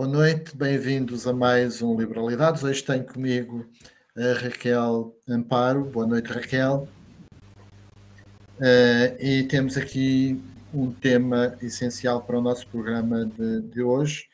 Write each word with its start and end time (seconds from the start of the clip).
boa 0.00 0.08
noite, 0.08 0.56
bem-vindos 0.56 1.26
a 1.26 1.32
mais 1.34 1.82
um 1.82 1.94
Liberalidades. 1.94 2.64
Hoje 2.64 2.82
tenho 2.82 3.04
comigo 3.04 3.68
a 4.16 4.32
Raquel 4.32 5.14
Amparo. 5.28 5.84
Boa 5.84 6.06
noite, 6.06 6.32
Raquel. 6.32 6.88
Uh, 8.58 9.22
e 9.22 9.42
temos 9.42 9.76
aqui 9.76 10.42
um 10.72 10.90
tema 10.90 11.54
essencial 11.60 12.22
para 12.22 12.38
o 12.38 12.40
nosso 12.40 12.66
programa 12.68 13.26
de, 13.26 13.60
de 13.60 13.82
hoje, 13.82 14.24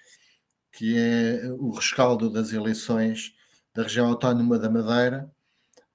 que 0.70 0.96
é 0.96 1.50
o 1.58 1.70
rescaldo 1.70 2.30
das 2.30 2.52
eleições 2.52 3.32
da 3.74 3.82
região 3.82 4.06
autónoma 4.06 4.60
da 4.60 4.70
Madeira. 4.70 5.28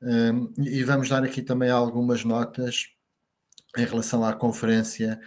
Um, 0.02 0.52
e 0.66 0.84
vamos 0.84 1.08
dar 1.08 1.24
aqui 1.24 1.42
também 1.42 1.70
algumas 1.70 2.26
notas 2.26 2.88
em 3.78 3.86
relação 3.86 4.26
à 4.26 4.34
conferência 4.34 5.18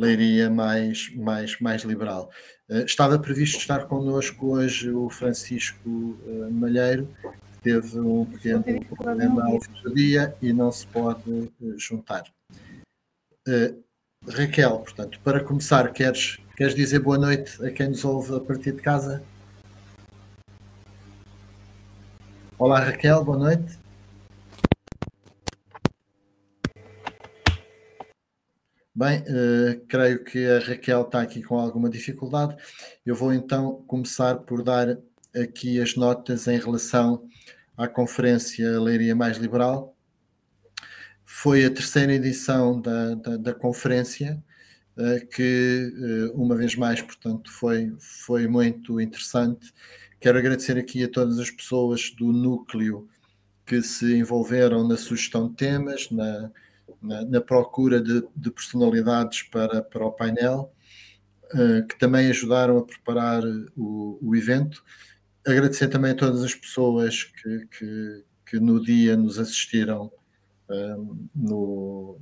Leiria 0.00 0.48
mais, 0.48 1.14
mais, 1.14 1.60
mais 1.60 1.82
liberal. 1.82 2.30
Uh, 2.70 2.86
estava 2.86 3.18
previsto 3.18 3.58
estar 3.58 3.86
connosco 3.86 4.54
hoje 4.54 4.90
o 4.90 5.10
Francisco 5.10 5.78
uh, 5.86 6.50
Malheiro, 6.50 7.06
que 7.52 7.58
teve 7.62 8.00
um 8.00 8.24
pequeno 8.24 8.64
problema 8.96 9.44
ao 9.44 9.58
do 9.58 9.94
dia 9.94 10.34
e 10.40 10.54
não 10.54 10.72
se 10.72 10.86
pode 10.86 11.30
uh, 11.30 11.78
juntar. 11.78 12.24
Raquel, 14.26 14.78
portanto, 14.78 15.20
para 15.22 15.44
começar, 15.44 15.92
queres, 15.92 16.38
queres 16.56 16.74
dizer 16.74 17.00
boa 17.00 17.18
noite 17.18 17.62
a 17.62 17.70
quem 17.70 17.88
nos 17.88 18.04
ouve 18.04 18.36
a 18.36 18.40
partir 18.40 18.72
de 18.72 18.80
casa? 18.80 19.22
Olá, 22.58 22.80
Raquel, 22.80 23.22
boa 23.22 23.38
noite. 23.38 23.78
Bem, 28.92 29.20
uh, 29.20 29.86
creio 29.86 30.24
que 30.24 30.44
a 30.46 30.58
Raquel 30.58 31.02
está 31.02 31.22
aqui 31.22 31.42
com 31.44 31.56
alguma 31.56 31.88
dificuldade. 31.88 32.56
Eu 33.06 33.14
vou 33.14 33.32
então 33.32 33.84
começar 33.86 34.38
por 34.38 34.64
dar 34.64 34.98
aqui 35.34 35.80
as 35.80 35.94
notas 35.94 36.48
em 36.48 36.58
relação 36.58 37.24
à 37.76 37.86
Conferência 37.86 38.80
Leiria 38.80 39.14
Mais 39.14 39.36
Liberal. 39.36 39.96
Foi 41.24 41.64
a 41.64 41.70
terceira 41.70 42.12
edição 42.12 42.80
da, 42.80 43.14
da, 43.14 43.36
da 43.36 43.54
conferência, 43.54 44.42
uh, 44.96 45.24
que, 45.28 46.32
uh, 46.34 46.42
uma 46.42 46.56
vez 46.56 46.74
mais, 46.74 47.00
portanto, 47.00 47.48
foi, 47.52 47.94
foi 48.00 48.48
muito 48.48 49.00
interessante. 49.00 49.72
Quero 50.18 50.36
agradecer 50.36 50.76
aqui 50.76 51.04
a 51.04 51.08
todas 51.08 51.38
as 51.38 51.50
pessoas 51.50 52.10
do 52.10 52.32
núcleo 52.32 53.08
que 53.64 53.80
se 53.82 54.16
envolveram 54.16 54.86
na 54.88 54.96
sugestão 54.96 55.48
de 55.48 55.54
temas, 55.54 56.10
na, 56.10 56.50
na, 57.00 57.24
na 57.24 57.40
procura 57.40 58.00
de, 58.00 58.22
de, 58.34 58.50
personalidades 58.50 59.42
para, 59.42 59.82
para 59.82 60.04
o 60.04 60.12
painel, 60.12 60.72
uh, 61.54 61.86
que 61.86 61.98
também 61.98 62.28
ajudaram 62.28 62.78
a 62.78 62.84
preparar 62.84 63.42
o, 63.76 64.18
o, 64.22 64.36
evento. 64.36 64.82
Agradecer 65.46 65.88
também 65.88 66.12
a 66.12 66.16
todas 66.16 66.42
as 66.42 66.54
pessoas 66.54 67.24
que, 67.24 67.66
que, 67.78 68.24
que 68.46 68.60
no 68.60 68.82
dia 68.82 69.16
nos 69.16 69.38
assistiram 69.38 70.12
uh, 70.68 71.28
no, 71.34 72.18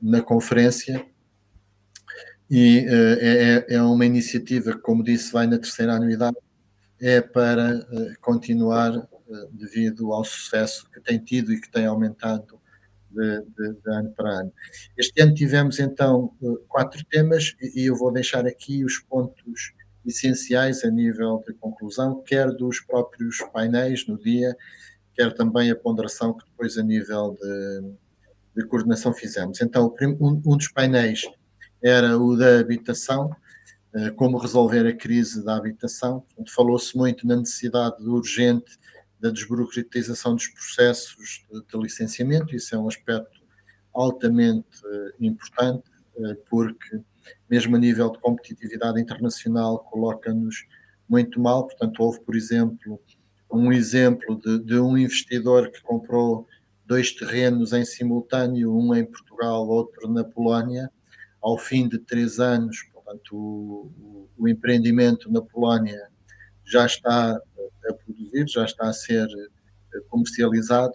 na 0.00 0.22
conferência. 0.22 1.04
E 2.50 2.86
uh, 2.86 3.18
é, 3.20 3.74
é 3.74 3.82
uma 3.82 4.06
iniciativa 4.06 4.72
que, 4.72 4.80
como 4.80 5.02
disse, 5.02 5.32
vai 5.32 5.46
na 5.46 5.58
terceira 5.58 5.94
anuidade, 5.94 6.36
é 7.00 7.20
para 7.20 7.86
continuar 8.20 9.08
devido 9.52 10.12
ao 10.12 10.24
sucesso 10.24 10.88
que 10.90 11.00
tem 11.00 11.18
tido 11.18 11.52
e 11.52 11.60
que 11.60 11.70
tem 11.70 11.86
aumentado 11.86 12.57
de, 13.10 13.40
de, 13.42 13.74
de, 13.74 13.90
ano 13.90 14.10
para 14.16 14.30
ano. 14.40 14.52
Este 14.96 15.20
ano 15.20 15.34
tivemos 15.34 15.78
então 15.78 16.32
eh, 16.42 16.46
quatro 16.68 17.04
temas 17.06 17.56
e 17.74 17.88
eu 17.88 17.96
vou 17.96 18.12
deixar 18.12 18.46
aqui 18.46 18.84
os 18.84 18.98
pontos 18.98 19.72
essenciais 20.06 20.84
a 20.84 20.90
nível 20.90 21.42
de 21.46 21.54
conclusão, 21.54 22.22
quer 22.22 22.50
dos 22.52 22.80
próprios 22.80 23.38
painéis 23.52 24.06
no 24.06 24.18
dia, 24.18 24.56
quer 25.14 25.34
também 25.34 25.70
a 25.70 25.76
ponderação 25.76 26.32
que 26.32 26.44
depois 26.46 26.78
a 26.78 26.82
nível 26.82 27.36
de, 27.40 27.92
de 28.56 28.66
coordenação 28.68 29.12
fizemos. 29.12 29.60
Então, 29.60 29.94
um, 30.20 30.42
um 30.46 30.56
dos 30.56 30.68
painéis 30.68 31.22
era 31.82 32.18
o 32.18 32.36
da 32.36 32.58
habitação, 32.58 33.30
eh, 33.94 34.10
como 34.10 34.38
resolver 34.38 34.86
a 34.86 34.96
crise 34.96 35.44
da 35.44 35.56
habitação. 35.56 36.24
Falou-se 36.54 36.96
muito 36.96 37.26
na 37.26 37.36
necessidade 37.36 38.02
urgente 38.02 38.78
da 39.20 39.30
desburocratização 39.30 40.34
dos 40.34 40.48
processos 40.48 41.44
de, 41.50 41.60
de, 41.60 41.78
licenciamento, 41.82 42.54
isso 42.54 42.74
é 42.74 42.78
um 42.78 42.88
aspecto 42.88 43.40
altamente 43.92 44.84
uh, 44.84 45.24
importante, 45.24 45.90
uh, 46.16 46.36
porque 46.48 47.00
mesmo 47.50 47.76
a 47.76 47.78
nível 47.78 48.10
de 48.10 48.18
competitividade 48.20 49.00
internacional 49.00 49.78
coloca-nos 49.80 50.66
muito 51.08 51.40
mal, 51.40 51.66
portanto 51.66 52.00
houve, 52.00 52.20
por 52.20 52.36
exemplo, 52.36 53.00
um 53.50 53.72
exemplo 53.72 54.38
de, 54.40 54.58
de, 54.58 54.78
um 54.78 54.96
investidor 54.96 55.70
que 55.70 55.80
comprou 55.82 56.46
dois 56.86 57.12
terrenos 57.12 57.72
em 57.72 57.84
simultâneo, 57.84 58.74
um 58.74 58.94
em 58.94 59.04
Portugal, 59.04 59.66
outro 59.66 60.08
na 60.12 60.22
Polónia, 60.22 60.90
ao 61.40 61.58
fim 61.58 61.88
de 61.88 61.98
três 61.98 62.38
anos, 62.38 62.82
portanto 62.92 63.34
o, 63.34 63.92
o, 63.98 64.28
o 64.36 64.48
empreendimento 64.48 65.30
na 65.32 65.40
Polónia 65.40 66.08
já 66.64 66.84
está 66.84 67.40
já 68.46 68.64
está 68.64 68.88
a 68.88 68.92
ser 68.92 69.26
eh, 69.26 70.00
comercializado. 70.08 70.94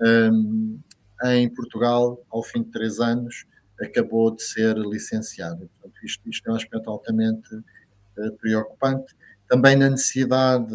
Um, 0.00 0.80
em 1.24 1.52
Portugal, 1.52 2.24
ao 2.30 2.42
fim 2.42 2.62
de 2.62 2.70
três 2.70 3.00
anos, 3.00 3.44
acabou 3.80 4.34
de 4.34 4.42
ser 4.42 4.76
licenciado. 4.76 5.68
Portanto, 5.68 6.04
isto, 6.04 6.28
isto 6.28 6.48
é 6.48 6.52
um 6.52 6.56
aspecto 6.56 6.88
altamente 6.90 7.54
uh, 7.54 8.36
preocupante. 8.38 9.14
Também 9.48 9.76
na 9.76 9.90
necessidade 9.90 10.70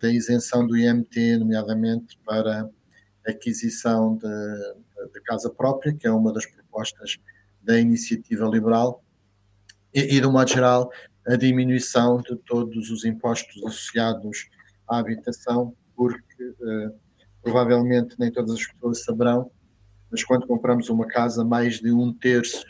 da 0.00 0.08
isenção 0.08 0.66
do 0.66 0.76
IMT, 0.76 1.38
nomeadamente 1.38 2.18
para 2.24 2.70
aquisição 3.26 4.16
de, 4.16 5.12
de, 5.12 5.20
casa 5.24 5.50
própria, 5.50 5.92
que 5.92 6.06
é 6.06 6.10
uma 6.10 6.32
das 6.32 6.46
propostas 6.46 7.18
da 7.62 7.78
iniciativa 7.78 8.46
liberal, 8.46 9.02
e, 9.92 10.16
e 10.16 10.20
de 10.20 10.26
um 10.26 10.32
modo 10.32 10.48
geral, 10.48 10.90
a 11.26 11.34
diminuição 11.34 12.18
de 12.18 12.36
todos 12.36 12.90
os 12.90 13.04
impostos 13.04 13.56
associados 13.64 14.48
à 14.88 14.98
habitação, 14.98 15.74
porque 15.94 16.44
uh, 16.44 16.94
provavelmente 17.42 18.16
nem 18.18 18.30
todas 18.30 18.52
as 18.52 18.66
pessoas 18.66 19.04
saberão, 19.04 19.50
mas 20.10 20.24
quando 20.24 20.46
compramos 20.46 20.88
uma 20.88 21.06
casa, 21.06 21.44
mais 21.44 21.80
de 21.80 21.90
um 21.92 22.12
terço 22.12 22.64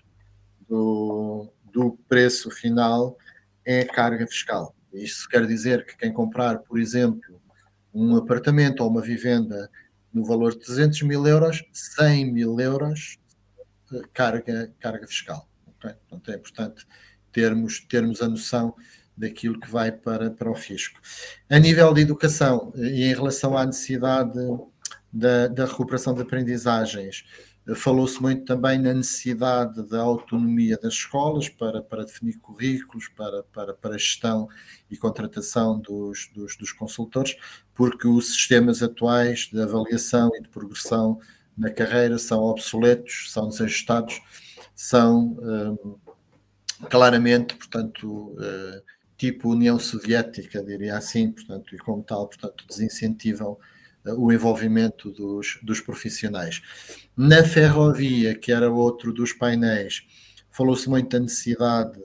do, 0.69 1.51
do 1.73 1.99
preço 2.09 2.51
final 2.51 3.17
é 3.65 3.85
carga 3.85 4.27
fiscal. 4.27 4.75
Isso 4.93 5.29
quer 5.29 5.47
dizer 5.47 5.85
que 5.85 5.97
quem 5.97 6.13
comprar, 6.13 6.59
por 6.61 6.79
exemplo, 6.79 7.41
um 7.93 8.17
apartamento 8.17 8.81
ou 8.81 8.91
uma 8.91 9.03
vivenda 9.03 9.71
no 10.13 10.25
valor 10.25 10.53
de 10.53 10.61
300 10.61 11.03
mil 11.03 11.27
euros, 11.27 11.63
100 11.73 12.33
mil 12.33 12.59
euros 12.59 13.19
eh, 13.93 14.03
carga, 14.13 14.73
carga 14.81 15.07
fiscal. 15.07 15.49
Okay? 15.67 15.93
Portanto, 16.09 16.31
é 16.31 16.35
importante 16.37 16.87
termos, 17.33 17.81
termos 17.81 18.23
a 18.23 18.29
noção 18.29 18.75
daquilo 19.17 19.59
que 19.59 19.71
vai 19.71 19.91
para, 19.91 20.31
para 20.31 20.51
o 20.51 20.55
fisco. 20.55 21.01
A 21.49 21.59
nível 21.59 21.93
de 21.95 22.03
educação 22.03 22.73
e 22.77 23.05
em 23.05 23.15
relação 23.15 23.57
à 23.57 23.65
necessidade 23.65 24.39
da, 25.13 25.49
da 25.49 25.65
recuperação 25.65 26.15
de 26.15 26.23
aprendizagens, 26.23 27.25
falou-se 27.75 28.21
muito 28.23 28.45
também 28.45 28.79
na 28.79 28.95
necessidade 28.95 29.83
da 29.89 30.01
autonomia 30.01 30.79
das 30.81 30.93
escolas 30.95 31.49
para, 31.49 31.83
para 31.83 32.05
definir 32.05 32.39
currículos, 32.39 33.09
para, 33.09 33.43
para, 33.43 33.75
para 33.75 33.99
gestão 33.99 34.49
e 34.89 34.97
contratação 34.97 35.81
dos, 35.81 36.31
dos, 36.33 36.57
dos 36.57 36.73
consultores, 36.73 37.37
porque 37.75 38.07
os 38.07 38.29
sistemas 38.29 38.83
atuais 38.83 39.49
de 39.53 39.61
avaliação 39.61 40.31
e 40.37 40.43
de 40.43 40.49
progressão 40.49 41.19
na 41.59 41.71
carreira 41.71 42.19
são 42.19 42.41
obsoletos, 42.45 43.33
são 43.33 43.49
desajustados, 43.49 44.21
são 44.75 45.37
hum, 45.41 45.97
claramente, 46.89 47.57
portanto, 47.57 48.35
uh, 48.35 48.83
tipo 49.17 49.51
União 49.51 49.79
Soviética, 49.79 50.63
diria 50.63 50.97
assim, 50.97 51.31
portanto, 51.31 51.75
e 51.75 51.79
como 51.79 52.03
tal, 52.03 52.29
portanto, 52.29 52.65
desincentivam 52.69 53.59
uh, 54.05 54.15
o 54.19 54.33
envolvimento 54.33 55.11
dos, 55.11 55.59
dos 55.63 55.81
profissionais. 55.81 56.63
Na 57.17 57.43
ferrovia, 57.43 58.35
que 58.35 58.53
era 58.53 58.71
outro 58.71 59.13
dos 59.13 59.33
painéis, 59.33 60.07
falou-se 60.51 60.89
muito 60.89 61.11
da 61.11 61.21
necessidade 61.21 62.01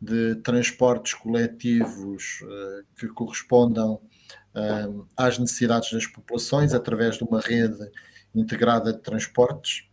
de 0.00 0.36
transportes 0.36 1.14
coletivos 1.14 2.40
uh, 2.42 2.84
que 2.96 3.08
correspondam 3.08 4.00
às 5.16 5.38
necessidades 5.38 5.90
das 5.92 6.06
populações 6.06 6.74
através 6.74 7.16
de 7.16 7.24
uma 7.24 7.40
rede 7.40 7.90
integrada 8.34 8.92
de 8.92 9.00
transportes 9.00 9.84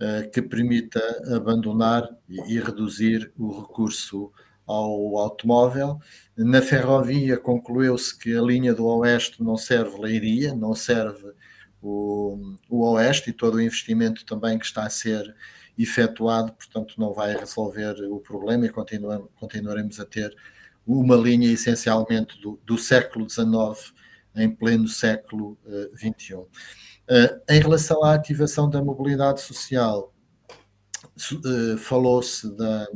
uh, 0.00 0.28
que 0.30 0.40
permita 0.42 1.00
abandonar 1.34 2.08
e, 2.28 2.54
e, 2.54 2.60
reduzir 2.60 3.32
o 3.36 3.60
recurso 3.60 4.32
ao 4.68 5.16
automóvel. 5.16 5.98
Na 6.36 6.60
ferrovia 6.60 7.38
concluiu-se 7.38 8.16
que 8.16 8.36
a 8.36 8.42
linha 8.42 8.74
do 8.74 8.86
Oeste 8.86 9.42
não 9.42 9.56
serve 9.56 9.98
Leiria, 9.98 10.54
não 10.54 10.74
serve 10.74 11.32
o, 11.82 12.54
o 12.68 12.90
Oeste 12.90 13.30
e 13.30 13.32
todo 13.32 13.54
o 13.54 13.60
investimento 13.60 14.26
também 14.26 14.58
que 14.58 14.66
está 14.66 14.84
a 14.84 14.90
ser 14.90 15.34
efetuado, 15.76 16.52
portanto 16.52 16.94
não 16.98 17.12
vai 17.12 17.36
resolver 17.36 17.94
o 18.10 18.18
problema 18.18 18.66
e 18.66 18.68
continuaremos 18.68 19.98
a 19.98 20.04
ter 20.04 20.36
uma 20.86 21.16
linha 21.16 21.50
essencialmente 21.50 22.40
do, 22.40 22.60
do 22.64 22.76
século 22.76 23.28
XIX 23.28 23.94
em 24.34 24.50
pleno 24.50 24.86
século 24.86 25.58
XXI. 25.96 26.34
Uh, 26.34 26.48
em 27.48 27.60
relação 27.60 28.04
à 28.04 28.14
ativação 28.14 28.68
da 28.68 28.82
mobilidade 28.82 29.40
social, 29.40 30.12
uh, 31.32 31.78
falou-se 31.78 32.54
da, 32.56 32.86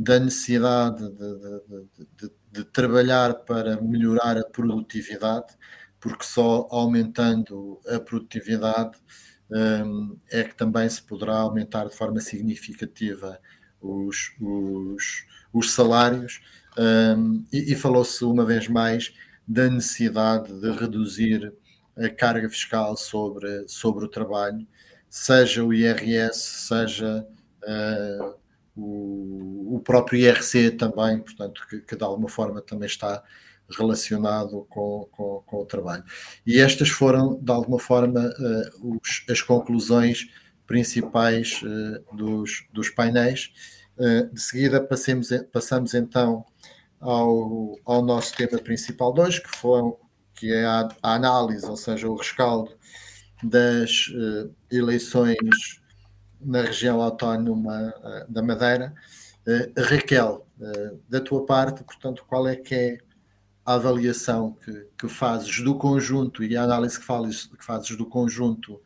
da 0.00 0.18
necessidade 0.18 1.10
de, 1.10 1.38
de, 1.38 2.08
de, 2.16 2.32
de, 2.52 2.64
trabalhar 2.64 3.34
para 3.34 3.78
melhorar 3.82 4.38
a 4.38 4.44
produtividade, 4.44 5.54
porque 6.00 6.24
só 6.24 6.66
aumentando 6.70 7.78
a 7.86 8.00
produtividade 8.00 8.96
um, 9.50 10.18
é 10.30 10.42
que 10.42 10.54
também 10.56 10.88
se 10.88 11.02
poderá 11.02 11.36
aumentar 11.36 11.86
de 11.86 11.94
forma 11.94 12.18
significativa 12.20 13.38
os, 13.78 14.34
os, 14.40 15.26
os 15.52 15.70
salários. 15.70 16.40
Um, 16.78 17.44
e, 17.52 17.72
e 17.72 17.76
falou-se 17.76 18.24
uma 18.24 18.46
vez 18.46 18.68
mais 18.68 19.12
da 19.46 19.68
necessidade 19.68 20.50
de 20.60 20.70
reduzir 20.70 21.52
a 21.98 22.08
carga 22.08 22.48
fiscal 22.48 22.96
sobre, 22.96 23.68
sobre 23.68 24.06
o 24.06 24.08
trabalho, 24.08 24.66
seja 25.10 25.62
o 25.62 25.74
IRS, 25.74 26.38
seja 26.38 27.26
uh, 27.64 28.39
o, 28.76 29.76
o, 29.76 29.80
próprio 29.80 30.18
IRC 30.18 30.72
também, 30.72 31.20
portanto, 31.20 31.66
que, 31.68 31.80
que, 31.80 31.96
de 31.96 32.04
alguma 32.04 32.28
forma 32.28 32.60
também 32.60 32.86
está 32.86 33.22
relacionado 33.78 34.66
com, 34.68 35.08
com, 35.10 35.42
com, 35.46 35.56
o 35.58 35.66
trabalho. 35.66 36.04
E 36.46 36.58
estas 36.58 36.88
foram, 36.88 37.38
de 37.40 37.52
alguma 37.52 37.78
forma, 37.78 38.20
uh, 38.20 38.98
os, 39.00 39.24
as 39.28 39.42
conclusões 39.42 40.28
principais 40.66 41.60
uh, 41.62 42.16
dos, 42.16 42.66
dos 42.72 42.88
painéis. 42.90 43.52
de 44.32 44.40
seguida, 44.40 44.80
passemos, 44.80 45.28
passamos 45.52 45.94
então 45.94 46.44
ao, 47.00 47.78
ao 47.84 48.02
nosso 48.02 48.34
tema 48.34 48.58
principal 48.58 49.12
de 49.12 49.20
hoje, 49.20 49.42
que, 49.42 49.56
foi, 49.56 49.92
que 50.34 50.52
é 50.52 50.64
a, 50.64 50.88
a 51.02 51.14
análise, 51.14 51.66
ou 51.66 51.76
seja, 51.76 52.08
o 52.08 52.16
rescaldo 52.16 52.70
das 53.42 54.08
uh, 54.08 54.54
eleições 54.70 55.79
na 56.40 56.62
região 56.62 57.00
autónoma 57.00 57.94
uh, 57.98 58.32
da 58.32 58.42
Madeira. 58.42 58.94
Uh, 59.46 59.80
Raquel, 59.80 60.46
da 61.08 61.20
tua 61.20 61.46
parte, 61.46 61.82
portanto, 61.82 62.22
qual 62.28 62.46
é 62.46 62.54
que 62.54 62.74
é 62.74 62.98
a 63.64 63.74
avaliação 63.74 64.52
que, 64.62 64.86
que 64.98 65.08
fazes 65.08 65.62
do 65.62 65.74
conjunto 65.74 66.44
e 66.44 66.54
a 66.54 66.62
análise 66.62 67.00
que, 67.00 67.04
fales, 67.04 67.46
que 67.46 67.64
fazes 67.64 67.96
do 67.96 68.04
conjunto 68.04 68.78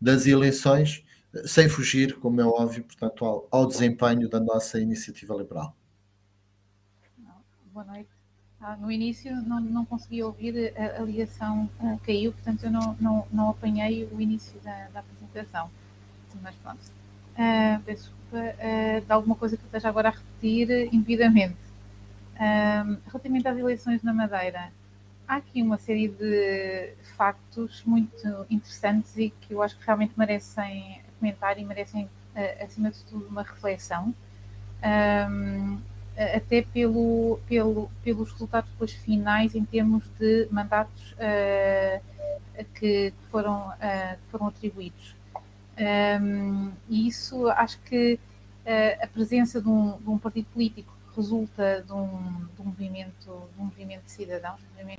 das 0.00 0.26
eleições, 0.26 1.04
sem 1.44 1.68
fugir, 1.68 2.18
como 2.18 2.40
é 2.40 2.44
óbvio, 2.46 2.82
portanto, 2.84 3.24
ao, 3.26 3.46
ao 3.50 3.66
desempenho 3.66 4.28
da 4.28 4.40
nossa 4.40 4.80
iniciativa 4.80 5.34
liberal? 5.34 5.76
boa 7.78 7.84
noite. 7.84 8.10
Ah, 8.60 8.76
no 8.76 8.90
início 8.90 9.30
não, 9.42 9.60
não 9.60 9.84
consegui 9.84 10.20
ouvir, 10.20 10.74
a, 10.76 11.00
a 11.00 11.04
ligação 11.04 11.70
caiu, 12.02 12.32
portanto 12.32 12.64
eu 12.64 12.72
não, 12.72 12.96
não, 13.00 13.28
não 13.30 13.50
apanhei 13.50 14.04
o 14.06 14.20
início 14.20 14.58
da, 14.60 14.88
da 14.88 15.00
apresentação. 15.00 15.70
Mas 16.42 16.56
pronto. 16.56 16.80
Peço 17.84 18.10
desculpa 18.10 18.54
ah, 18.60 19.00
de 19.00 19.12
alguma 19.12 19.36
coisa 19.36 19.56
que 19.56 19.62
eu 19.62 19.66
esteja 19.66 19.88
agora 19.88 20.08
a 20.08 20.12
repetir 20.12 20.92
indevidamente. 20.92 21.56
Ah, 22.38 22.84
relativamente 23.06 23.48
às 23.48 23.56
eleições 23.56 24.02
na 24.02 24.12
Madeira, 24.12 24.72
há 25.26 25.36
aqui 25.36 25.62
uma 25.62 25.78
série 25.78 26.08
de 26.08 26.94
factos 27.16 27.82
muito 27.84 28.46
interessantes 28.50 29.16
e 29.16 29.30
que 29.30 29.54
eu 29.54 29.62
acho 29.62 29.78
que 29.78 29.84
realmente 29.84 30.12
merecem 30.16 31.00
comentar 31.18 31.58
e 31.58 31.64
merecem, 31.64 32.08
acima 32.60 32.90
de 32.90 32.98
tudo, 33.04 33.26
uma 33.28 33.42
reflexão. 33.42 34.14
Um, 34.80 35.78
até 36.16 36.62
pelo, 36.62 37.38
pelo, 37.48 37.90
pelos 38.02 38.32
resultados 38.32 38.70
depois 38.70 38.92
finais 38.92 39.54
em 39.54 39.64
termos 39.64 40.04
de 40.18 40.48
mandatos 40.50 41.12
uh, 41.12 42.64
que, 42.74 43.12
foram, 43.30 43.68
uh, 43.68 44.18
foram 44.30 44.48
atribuídos. 44.48 45.14
Um, 45.78 46.72
e 46.88 47.06
isso 47.06 47.48
acho 47.50 47.78
que 47.82 48.18
uh, 48.64 49.04
a 49.04 49.06
presença 49.06 49.60
de 49.60 49.68
um, 49.68 49.96
de 49.98 50.10
um, 50.10 50.18
partido 50.18 50.46
político 50.52 50.92
que 51.08 51.16
resulta 51.16 51.82
de 51.82 51.92
um, 51.92 52.46
de 52.54 52.60
um, 52.62 52.64
movimento, 52.64 53.48
de 53.54 53.60
um 53.60 53.64
movimento 53.64 54.04
de 54.04 54.10
cidadãos, 54.10 54.60
um 54.60 54.74
movimento 54.74 54.98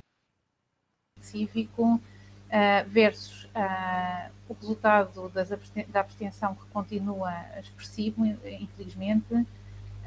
cívico, 1.21 2.01
versus 2.87 3.47
o 4.47 4.53
resultado 4.55 5.31
da 5.89 5.99
abstenção 5.99 6.55
que 6.55 6.65
continua 6.73 7.31
expressivo, 7.59 8.25
infelizmente, 8.25 9.35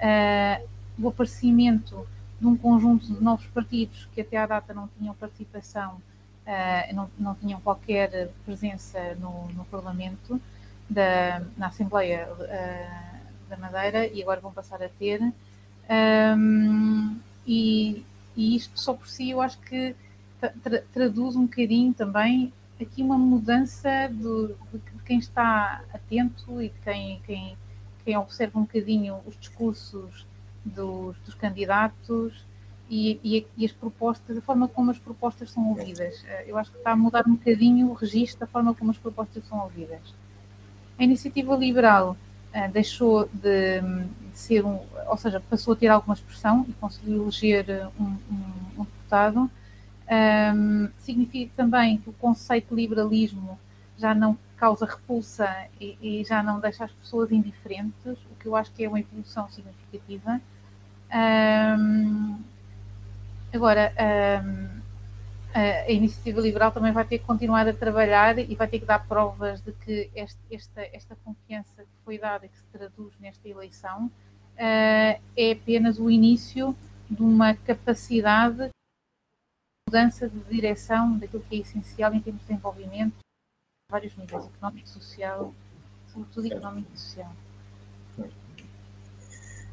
uh, 0.03 0.69
o 0.99 1.09
aparecimento 1.09 2.07
de 2.41 2.47
um 2.47 2.57
conjunto 2.57 3.07
de 3.07 3.23
novos 3.23 3.47
partidos 3.47 4.09
que 4.13 4.21
até 4.21 4.37
à 4.37 4.47
data 4.47 4.75
não 4.75 4.89
tinham 4.99 5.15
participação, 5.15 6.03
uh, 6.45 6.95
não, 6.95 7.11
não 7.17 7.35
tinham 7.37 7.61
qualquer 7.61 8.31
presença 8.45 9.15
no, 9.15 9.47
no 9.53 9.65
Parlamento, 9.67 10.41
da, 10.89 11.43
na 11.57 11.69
Assembleia 11.69 12.29
uh, 12.33 13.49
da 13.49 13.57
Madeira, 13.57 14.07
e 14.07 14.23
agora 14.23 14.41
vão 14.41 14.53
passar 14.53 14.83
a 14.83 14.89
ter. 14.89 15.21
Um, 15.91 17.19
e, 17.47 18.05
e, 18.37 18.57
isto 18.57 18.79
só 18.79 18.95
por 18.95 19.09
si 19.09 19.31
eu 19.31 19.41
acho 19.41 19.59
que 19.61 19.95
tra 20.41 20.83
traduz 20.93 21.37
um 21.37 21.43
bocadinho 21.43 21.93
também 21.93 22.53
aqui 22.81 23.03
uma 23.03 23.19
mudança 23.19 24.09
do, 24.11 24.49
de, 24.73 24.81
quem 25.05 25.19
está 25.19 25.83
atento 25.93 26.61
e 26.61 26.69
de 26.69 26.79
quem, 26.85 27.21
quem, 27.27 27.57
quem 28.05 28.17
observa 28.17 28.59
um 28.59 28.63
bocadinho 28.63 29.21
os 29.27 29.37
discursos 29.39 30.27
dos, 30.65 31.17
dos 31.19 31.35
candidatos 31.35 32.45
e, 32.89 33.19
e, 33.23 33.47
e, 33.57 33.65
as 33.65 33.73
propostas, 33.73 34.37
a 34.37 34.41
forma 34.41 34.69
como 34.69 34.91
as 34.91 34.99
propostas 34.99 35.51
são 35.51 35.71
ouvidas. 35.71 36.23
Eh, 36.27 36.45
eu 36.49 36.59
acho 36.59 36.71
que 36.71 36.79
está 36.79 36.93
a 36.93 36.97
mudar 36.97 37.27
um 37.27 37.35
bocadinho 37.35 37.89
o 37.89 37.95
registro 37.95 38.41
da 38.41 38.47
forma 38.47 38.75
como 38.75 38.91
as 38.91 38.99
propostas 38.99 39.45
são 39.47 39.61
ouvidas. 39.61 40.15
A 41.03 41.05
iniciativa 41.05 41.57
liberal 41.57 42.17
uh, 42.55 42.73
deixou 42.73 43.29
de, 43.33 43.81
de, 43.81 44.39
ser 44.39 44.65
um, 44.65 44.79
ou 45.09 45.17
seja, 45.17 45.41
passou 45.41 45.75
a 45.75 45.77
ter 45.77 45.89
alguma 45.89 46.15
expressão 46.15 46.65
e 46.69 46.73
conseguiu 46.75 47.23
eleger 47.25 47.89
um, 47.99 48.05
um, 48.05 48.79
um 48.79 48.85
deputado. 48.85 49.51
Um, 50.55 50.89
significa 51.01 51.51
também 51.57 51.99
que 51.99 52.09
o 52.09 52.13
conceito 52.13 52.69
de 52.69 52.81
liberalismo 52.81 53.59
já 53.99 54.15
não 54.15 54.39
causa 54.57 54.87
repulsa 54.87 55.53
e, 55.81 55.99
e, 56.01 56.25
já 56.25 56.41
não 56.41 56.61
deixa 56.61 56.85
as 56.85 56.93
pessoas 56.93 57.33
indiferentes, 57.33 58.07
o 58.07 58.37
que 58.39 58.47
eu 58.47 58.55
acho 58.55 58.71
que 58.71 58.85
é 58.85 58.89
uma 58.89 59.01
evolução 59.01 59.49
significativa. 59.51 60.41
Um, 61.13 62.39
agora, 63.53 63.93
um, 64.45 64.82
a 65.55 65.91
iniciativa 65.91 66.41
liberal 66.41 66.73
também 66.73 66.93
vai 66.93 67.05
ter 67.05 67.19
que 67.19 67.25
continuar 67.25 67.69
a 67.69 67.73
trabalhar 67.73 68.39
e 68.39 68.55
vai 68.55 68.67
ter 68.67 68.79
que 68.81 68.87
dar 68.87 69.07
provas 69.07 69.61
de 69.61 69.73
que 69.73 70.11
este, 70.15 70.39
esta, 70.51 70.81
esta 70.93 71.17
confiança 71.25 71.83
que 71.83 72.05
foi 72.05 72.19
dada 72.19 72.47
e 72.47 72.49
que 72.49 72.59
se 72.59 72.65
traduz 72.73 73.13
nesta 73.21 73.49
eleição 73.49 74.07
uh, 74.07 75.21
é 75.37 75.53
apenas 75.53 75.99
o 75.99 76.11
início 76.11 76.77
de 77.11 77.23
uma 77.23 77.55
capacidade 77.55 78.57
de 78.57 78.71
mudança 79.89 80.29
de 80.29 80.39
direção 80.51 81.19
daquilo 81.19 81.43
que 81.49 81.57
é 81.57 81.59
essencial 81.61 82.15
em 82.15 82.21
termos 82.21 82.41
de 82.43 82.49
desenvolvimento 82.49 83.15
a 83.91 83.93
vários 83.93 84.17
níveis, 84.17 84.47
económico, 84.47 84.89
social, 84.89 85.55
sobretudo 86.13 86.47
económico 86.47 86.89
e 86.95 86.99
social. 86.99 87.33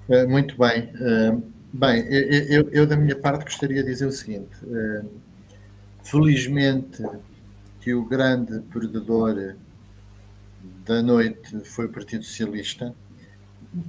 Eh, 0.09 0.25
muito 0.25 0.57
bem. 0.57 0.91
Eh, 0.99 1.37
bem, 1.71 2.05
eu, 2.51 2.69
eu, 2.71 2.87
da 2.87 2.97
minha 2.97 3.15
parte 3.15 3.45
gostaria 3.45 3.83
de 3.83 3.89
dizer 3.89 4.07
o 4.07 4.11
seguinte: 4.11 4.49
eh, 4.65 5.05
felizmente 6.03 7.03
que 7.81 7.93
o 7.93 8.05
grande 8.05 8.59
perdedor 8.71 9.55
da 10.85 11.01
noite 11.01 11.59
foi 11.65 11.85
o 11.85 11.89
Partido 11.89 12.23
Socialista. 12.23 12.93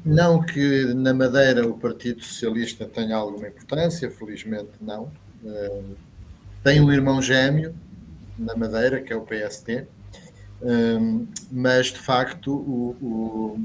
Não 0.04 0.42
que 0.42 0.92
na 0.94 1.14
Madeira 1.14 1.66
o 1.66 1.78
Partido 1.78 2.22
Socialista 2.22 2.84
tenha 2.84 3.16
alguma 3.16 3.48
importância, 3.48 4.10
felizmente 4.10 4.72
não. 4.80 5.10
Tem 6.62 6.80
um 6.80 6.92
irmão 6.92 7.22
gêmeo 7.22 7.74
na 8.38 8.54
Madeira, 8.54 9.00
que 9.00 9.12
é 9.12 9.16
o 9.16 9.22
PST, 9.22 9.86
mas 11.50 11.86
de 11.86 11.98
facto 11.98 12.52
o, 12.52 12.96
o 13.00 13.60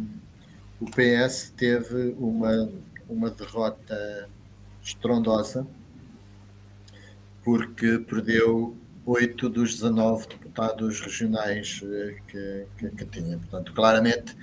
o 0.80 0.86
PS 0.86 1.54
teve 1.56 2.16
uma, 2.20 2.70
uma 3.10 3.30
derrota 3.30 4.30
estrondosa, 4.84 5.66
porque 7.46 8.00
perdeu 8.00 8.76
oito 9.06 9.48
dos 9.48 9.76
19 9.76 10.28
deputados 10.28 11.00
regionais 11.00 11.80
eh, 11.84 12.16
que, 12.28 12.66
que, 12.80 12.90
que, 12.90 13.06
tinha. 13.06 13.38
Portanto, 13.38 13.72
claramente 13.72 14.36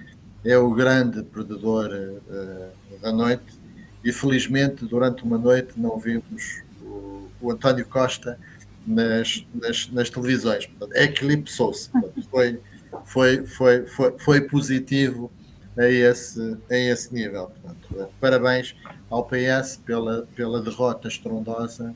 é 0.44 0.56
o 0.56 0.70
grande 0.72 1.22
perdedor 1.24 1.90
uh, 1.90 2.98
da 3.00 3.12
noite 3.12 3.60
e 4.04 4.12
felizmente 4.12 4.84
durante 4.84 5.24
uma 5.24 5.36
noite 5.36 5.72
não 5.76 5.98
vimos 5.98 6.62
o, 6.80 7.28
o 7.40 7.50
António 7.50 7.84
Costa 7.86 8.38
nas, 8.86 9.44
nas, 9.52 9.88
nas 9.90 10.08
televisões. 10.08 10.66
Portanto, 10.66 10.96
eclipsou-se. 10.96 11.90
Foi, 12.30 12.60
foi, 13.04 13.46
foi, 13.46 13.86
foi, 13.86 14.18
foi 14.18 14.40
positivo 14.42 15.30
a 15.76 15.88
esse, 15.88 16.56
a 16.70 16.76
esse 16.76 17.12
nível. 17.12 17.50
Portanto, 17.50 18.12
parabéns 18.20 18.76
ao 19.10 19.24
PS 19.24 19.80
pela, 19.84 20.26
pela 20.36 20.62
derrota 20.62 21.08
estrondosa 21.08 21.94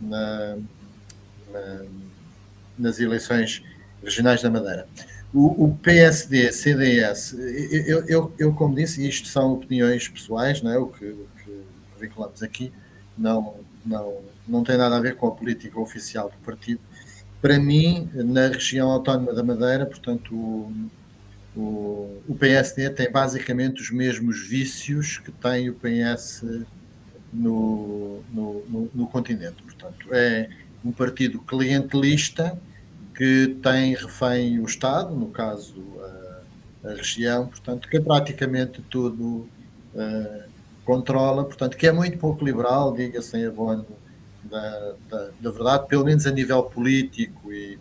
na, 0.00 0.56
na, 1.52 1.84
nas 2.78 2.98
eleições 2.98 3.62
regionais 4.02 4.42
da 4.42 4.50
Madeira. 4.50 4.86
O, 5.32 5.64
o 5.64 5.78
PSD, 5.78 6.52
CDS, 6.52 7.32
eu, 7.86 8.06
eu, 8.06 8.32
eu, 8.38 8.52
como 8.52 8.74
disse, 8.74 9.06
isto 9.06 9.26
são 9.26 9.54
opiniões 9.54 10.08
pessoais, 10.08 10.62
não 10.62 10.70
é? 10.70 10.78
o, 10.78 10.86
que, 10.86 11.04
o 11.06 11.26
que 11.42 11.64
vinculamos 12.00 12.42
aqui, 12.42 12.72
não, 13.18 13.56
não, 13.84 14.20
não 14.46 14.62
tem 14.62 14.76
nada 14.76 14.96
a 14.96 15.00
ver 15.00 15.16
com 15.16 15.26
a 15.26 15.32
política 15.32 15.80
oficial 15.80 16.30
do 16.30 16.36
partido. 16.44 16.80
Para 17.42 17.58
mim, 17.58 18.08
na 18.14 18.48
região 18.48 18.90
autónoma 18.90 19.34
da 19.34 19.42
Madeira, 19.42 19.86
portanto, 19.86 20.34
o, 20.34 20.72
o, 21.56 22.22
o 22.28 22.36
PSD 22.38 22.90
tem 22.90 23.10
basicamente 23.10 23.82
os 23.82 23.90
mesmos 23.90 24.46
vícios 24.46 25.18
que 25.18 25.32
tem 25.32 25.68
o 25.68 25.74
PS 25.74 26.44
no, 27.34 28.22
no, 28.32 28.64
no, 28.68 28.90
no 28.94 29.06
continente. 29.08 29.62
Portanto, 29.62 30.08
é 30.12 30.48
um 30.84 30.92
partido 30.92 31.40
clientelista 31.40 32.58
que 33.14 33.56
tem 33.62 33.94
refém 33.94 34.60
o 34.60 34.64
Estado, 34.64 35.14
no 35.14 35.28
caso 35.28 35.82
a, 36.84 36.90
a 36.90 36.94
região, 36.94 37.48
portanto, 37.48 37.88
que 37.88 37.96
é 37.96 38.00
praticamente 38.00 38.82
tudo 38.82 39.48
uh, 39.94 40.48
controla, 40.84 41.44
portanto, 41.44 41.76
que 41.76 41.86
é 41.86 41.92
muito 41.92 42.18
pouco 42.18 42.44
liberal, 42.44 42.94
diga-se 42.94 43.36
em 43.36 43.46
abono 43.46 43.86
da, 44.42 44.94
da, 45.08 45.30
da, 45.40 45.50
verdade, 45.50 45.88
pelo 45.88 46.04
menos 46.04 46.26
a 46.26 46.30
nível 46.30 46.62
político 46.64 47.52
e, 47.52 47.78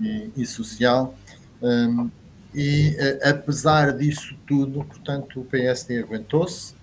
e, 0.00 0.30
e 0.36 0.46
social. 0.46 1.14
Um, 1.62 2.10
e 2.54 2.90
uh, 2.98 3.28
apesar 3.30 3.96
disso 3.96 4.34
tudo, 4.46 4.84
portanto, 4.84 5.40
o 5.40 5.44
PSD 5.44 6.00
aguentou-se. 6.00 6.74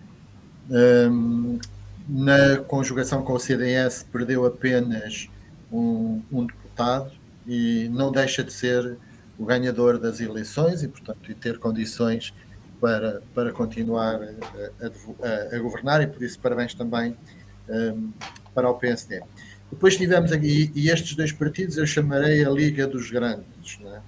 Um, 0.70 1.60
na 2.08 2.58
conjugação 2.58 3.24
com 3.24 3.34
o 3.34 3.40
CDS 3.40 4.06
perdeu 4.12 4.46
apenas 4.46 5.30
um, 5.72 6.22
um, 6.32 6.46
deputado 6.46 7.12
e 7.48 7.90
não 7.92 8.12
deixa 8.12 8.44
de 8.44 8.52
ser 8.52 8.98
o 9.38 9.46
ganhador 9.46 9.98
das 9.98 10.20
eleições 10.20 10.84
e, 10.84 10.88
portanto, 10.88 11.32
e 11.32 11.34
ter 11.34 11.58
condições 11.58 12.34
para, 12.80 13.22
para 13.34 13.52
continuar 13.52 14.22
a, 14.22 14.86
a, 14.86 15.56
a 15.56 15.60
governar 15.60 16.02
e 16.02 16.08
por 16.08 16.22
isso 16.22 16.40
parabéns 16.40 16.74
também 16.74 17.16
um, 17.70 18.12
para 18.54 18.70
o 18.70 18.76
PSD. 18.76 19.22
Depois 19.72 19.98
tivemos 19.98 20.32
aqui, 20.32 20.72
e 20.76 20.90
estes 20.90 21.16
dois 21.16 21.32
partidos 21.32 21.78
eu 21.78 21.88
chamarei 21.88 22.46
a 22.46 22.50
Liga 22.50 22.86
dos 22.86 23.10
Grandes, 23.10 23.80
é? 23.86 24.02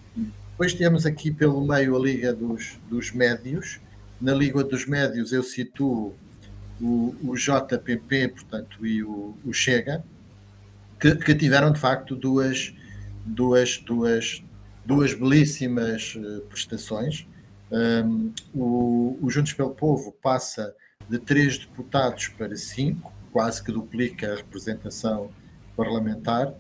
Depois 0.51 0.73
temos 0.73 1.05
aqui 1.05 1.31
pelo 1.31 1.65
meio 1.65 1.97
a 1.97 1.99
Liga 1.99 2.31
dos, 2.31 2.79
dos 2.87 3.11
Médios. 3.11 3.81
Na 4.21 4.33
Liga 4.33 4.63
dos 4.63 4.85
Médios 4.85 5.33
eu 5.33 5.43
situo 5.43 6.15
o, 6.81 7.15
o 7.23 7.35
JPP, 7.35 8.29
portanto, 8.29 8.85
e 8.85 9.03
o, 9.03 9.37
o 9.45 9.53
Chega, 9.53 10.03
que, 10.99 11.15
que, 11.15 11.35
tiveram 11.35 11.71
de 11.71 11.79
facto 11.79 12.15
duas, 12.15 12.73
duas, 13.25 13.77
duas, 13.77 14.43
duas 14.85 15.13
belíssimas 15.13 16.15
uh, 16.15 16.41
prestações. 16.49 17.27
Um, 17.71 18.31
o, 18.53 19.17
o 19.21 19.29
Juntos 19.29 19.53
pelo 19.53 19.71
Povo 19.71 20.11
passa 20.21 20.73
de 21.09 21.19
três 21.19 21.57
deputados 21.57 22.27
para 22.29 22.55
cinco, 22.55 23.13
quase 23.31 23.63
que 23.63 23.71
duplica 23.71 24.31
a 24.31 24.35
representação 24.37 25.29
parlamentar, 25.75 26.53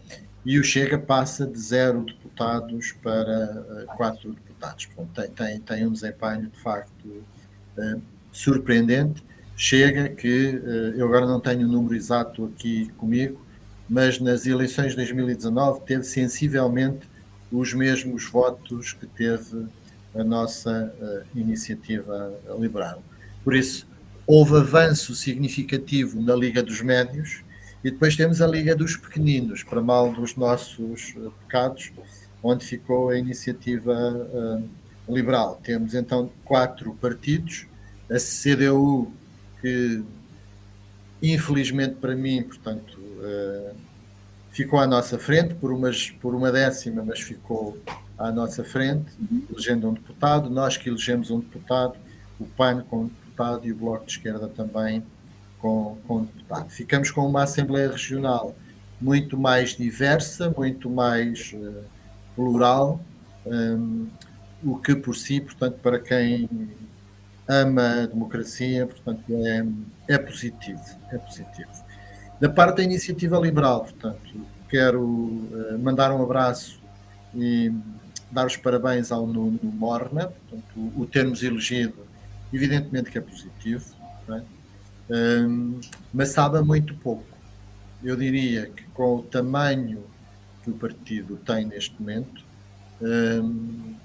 e 0.45 0.59
o 0.59 0.63
Chega 0.63 0.99
passa 0.99 1.47
de 1.47 1.59
zero 1.59 2.05
deputados 2.05 2.91
para 3.01 3.85
uh, 3.85 3.97
quatro 3.97 4.33
deputados. 4.33 4.87
Tem, 5.13 5.29
tem, 5.29 5.59
tem, 5.59 5.87
um 5.87 5.91
desempenho 5.91 6.49
de 6.49 6.59
facto 6.59 7.07
uh, 7.07 8.01
surpreendente. 8.31 9.23
Chega 9.57 10.09
que 10.09 10.55
uh, 10.55 10.97
eu 10.97 11.07
agora 11.07 11.25
não 11.25 11.39
tenho 11.39 11.67
o 11.67 11.71
número 11.71 11.95
exato 11.95 12.45
aqui 12.45 12.89
comigo, 12.97 13.45
mas 13.89 14.19
nas 14.19 14.45
eleições 14.45 14.89
de 14.89 14.97
2019 14.97 15.81
teve 15.85 16.03
sensivelmente 16.03 17.07
os 17.51 17.73
mesmos 17.73 18.25
votos 18.25 18.93
que 18.93 19.05
teve 19.05 19.65
a 20.13 20.23
nossa 20.23 20.93
iniciativa 21.35 22.33
liberal. 22.57 23.03
Por 23.43 23.53
isso, 23.53 23.87
houve 24.25 24.57
avanço 24.57 25.13
significativo 25.13 26.21
na 26.21 26.35
Liga 26.35 26.63
dos 26.63 26.81
Médios, 26.81 27.43
e 27.83 27.91
depois 27.91 28.15
temos 28.15 28.41
a 28.41 28.47
Liga 28.47 28.75
dos 28.75 28.97
Pequeninos, 28.97 29.63
para 29.63 29.81
mal 29.81 30.11
dos 30.11 30.35
nossos 30.35 31.13
uh, 31.17 31.31
pecados, 31.41 31.93
onde 32.41 32.65
ficou 32.65 33.09
a 33.09 33.17
iniciativa 33.17 34.63
liberal. 35.07 35.59
Temos 35.63 35.93
então 35.93 36.31
quatro 36.43 36.93
partidos, 36.95 37.65
a 38.09 38.17
CDU, 38.17 39.11
que 39.65 40.03
infelizmente 41.23 41.95
para 41.95 42.15
mim, 42.15 42.43
portanto, 42.43 42.99
uh, 42.99 43.75
ficou 44.51 44.77
à 44.79 44.85
nossa 44.85 45.17
frente 45.17 45.55
por, 45.55 45.71
umas, 45.71 46.11
por 46.11 46.35
uma 46.35 46.51
décima, 46.51 47.03
mas 47.03 47.19
ficou 47.19 47.75
à 48.15 48.31
nossa 48.31 48.63
frente, 48.63 49.11
elegendo 49.51 49.89
um 49.89 49.93
deputado. 49.93 50.51
Nós 50.51 50.77
que 50.77 50.87
elegemos 50.87 51.31
um 51.31 51.39
deputado, 51.39 51.95
o 52.39 52.45
PAN 52.45 52.83
com 52.87 53.05
um 53.05 53.07
deputado 53.07 53.65
e 53.65 53.71
o 53.71 53.75
Bloco 53.75 54.05
de 54.05 54.11
Esquerda 54.11 54.47
também 54.47 55.03
com, 55.59 55.97
com 56.07 56.25
deputado. 56.25 56.69
Ficamos 56.69 57.09
com 57.09 57.27
uma 57.27 57.41
Assembleia 57.41 57.89
Regional 57.89 58.55
muito 59.01 59.35
mais 59.35 59.75
diversa, 59.75 60.53
muito 60.55 60.91
mais 60.91 61.53
uh, 61.53 61.83
plural, 62.35 63.03
um, 63.47 64.07
o 64.63 64.77
que 64.77 64.95
por 64.95 65.15
si, 65.15 65.41
portanto, 65.41 65.79
para 65.81 65.99
quem 65.99 66.47
ama 67.47 68.03
a 68.03 68.05
democracia, 68.05 68.87
portanto, 68.87 69.23
é, 69.29 69.65
é 70.07 70.17
positivo, 70.17 70.81
é 71.11 71.17
positivo. 71.17 71.69
Da 72.39 72.49
parte 72.49 72.77
da 72.77 72.83
iniciativa 72.83 73.39
liberal, 73.39 73.81
portanto, 73.81 74.41
quero 74.69 75.01
uh, 75.01 75.79
mandar 75.79 76.11
um 76.11 76.21
abraço 76.21 76.81
e 77.33 77.71
dar 78.31 78.45
os 78.45 78.57
parabéns 78.57 79.11
ao 79.11 79.25
Nuno 79.25 79.59
Morna, 79.63 80.27
portanto, 80.27 80.65
o, 80.75 81.01
o 81.01 81.05
termos 81.05 81.43
elegido, 81.43 82.05
evidentemente 82.51 83.11
que 83.11 83.17
é 83.17 83.21
positivo, 83.21 83.85
é? 84.29 84.41
um, 85.09 85.79
mas 86.13 86.29
sabe 86.29 86.61
muito 86.61 86.95
pouco. 86.95 87.23
Eu 88.03 88.15
diria 88.15 88.67
que 88.67 88.83
com 88.87 89.17
o 89.17 89.21
tamanho 89.23 90.03
que 90.63 90.71
o 90.71 90.73
partido 90.73 91.37
tem 91.37 91.65
neste 91.65 91.99
momento, 92.01 92.43
um, 93.01 93.95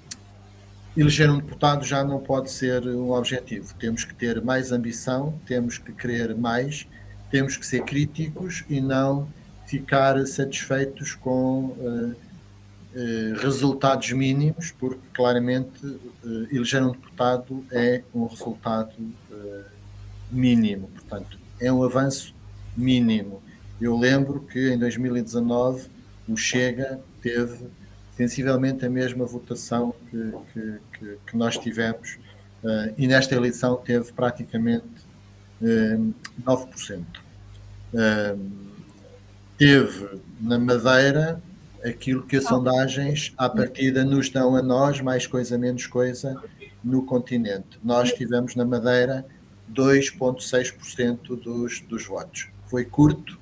eleger 0.95 1.29
um 1.29 1.37
deputado 1.39 1.85
já 1.85 2.03
não 2.03 2.19
pode 2.19 2.51
ser 2.51 2.85
um 2.87 3.11
objetivo. 3.11 3.73
Temos 3.75 4.03
que 4.03 4.13
ter 4.13 4.41
mais 4.41 4.71
ambição, 4.71 5.39
temos 5.45 5.77
que 5.77 5.91
querer 5.91 6.35
mais, 6.35 6.87
temos 7.29 7.55
que 7.55 7.65
ser 7.65 7.83
críticos 7.83 8.65
e 8.69 8.81
não 8.81 9.27
ficar 9.65 10.25
satisfeitos 10.27 11.15
com 11.15 11.67
uh, 11.67 12.11
uh, 12.11 13.35
resultados 13.39 14.11
mínimos, 14.11 14.71
porque 14.71 15.01
claramente 15.13 15.85
uh, 15.85 16.47
eleger 16.51 16.83
um 16.83 16.91
deputado 16.91 17.65
é 17.71 18.03
um 18.13 18.25
resultado 18.25 18.91
mínimo, 20.29 20.89
portanto, 20.89 21.39
é 21.59 21.71
um 21.71 21.83
avanço 21.83 22.33
mínimo. 22.75 23.41
Eu 23.79 23.97
lembro 23.97 24.41
que 24.41 24.73
em 24.73 24.77
2019 24.77 25.87
o 26.27 26.35
Chega 26.37 26.99
teve 27.21 27.65
sensivelmente 28.21 28.85
a 28.85 28.89
mesma 28.89 29.25
votação 29.25 29.95
que, 30.11 30.31
que, 30.53 30.79
que, 30.93 31.17
que 31.25 31.35
nós 31.35 31.57
tivemos 31.57 32.19
uh, 32.63 32.93
e 32.95 33.07
nesta 33.07 33.33
eleição 33.33 33.77
teve 33.77 34.11
praticamente 34.13 34.85
uh, 35.59 36.13
9%. 36.45 37.03
Uh, 37.93 38.51
teve 39.57 40.21
na 40.39 40.59
Madeira 40.59 41.41
aquilo 41.83 42.21
que 42.21 42.37
as 42.37 42.43
sondagens 42.43 43.33
à 43.35 43.49
partida 43.49 44.05
nos 44.05 44.29
dão 44.29 44.55
a 44.55 44.61
nós, 44.61 45.01
mais 45.01 45.25
coisa 45.25 45.57
menos 45.57 45.87
coisa, 45.87 46.39
no 46.83 47.03
continente. 47.03 47.79
Nós 47.83 48.13
tivemos 48.13 48.55
na 48.55 48.63
Madeira 48.63 49.25
2,6% 49.73 51.41
dos, 51.41 51.81
dos 51.81 52.05
votos. 52.05 52.49
Foi 52.67 52.85
curto, 52.85 53.39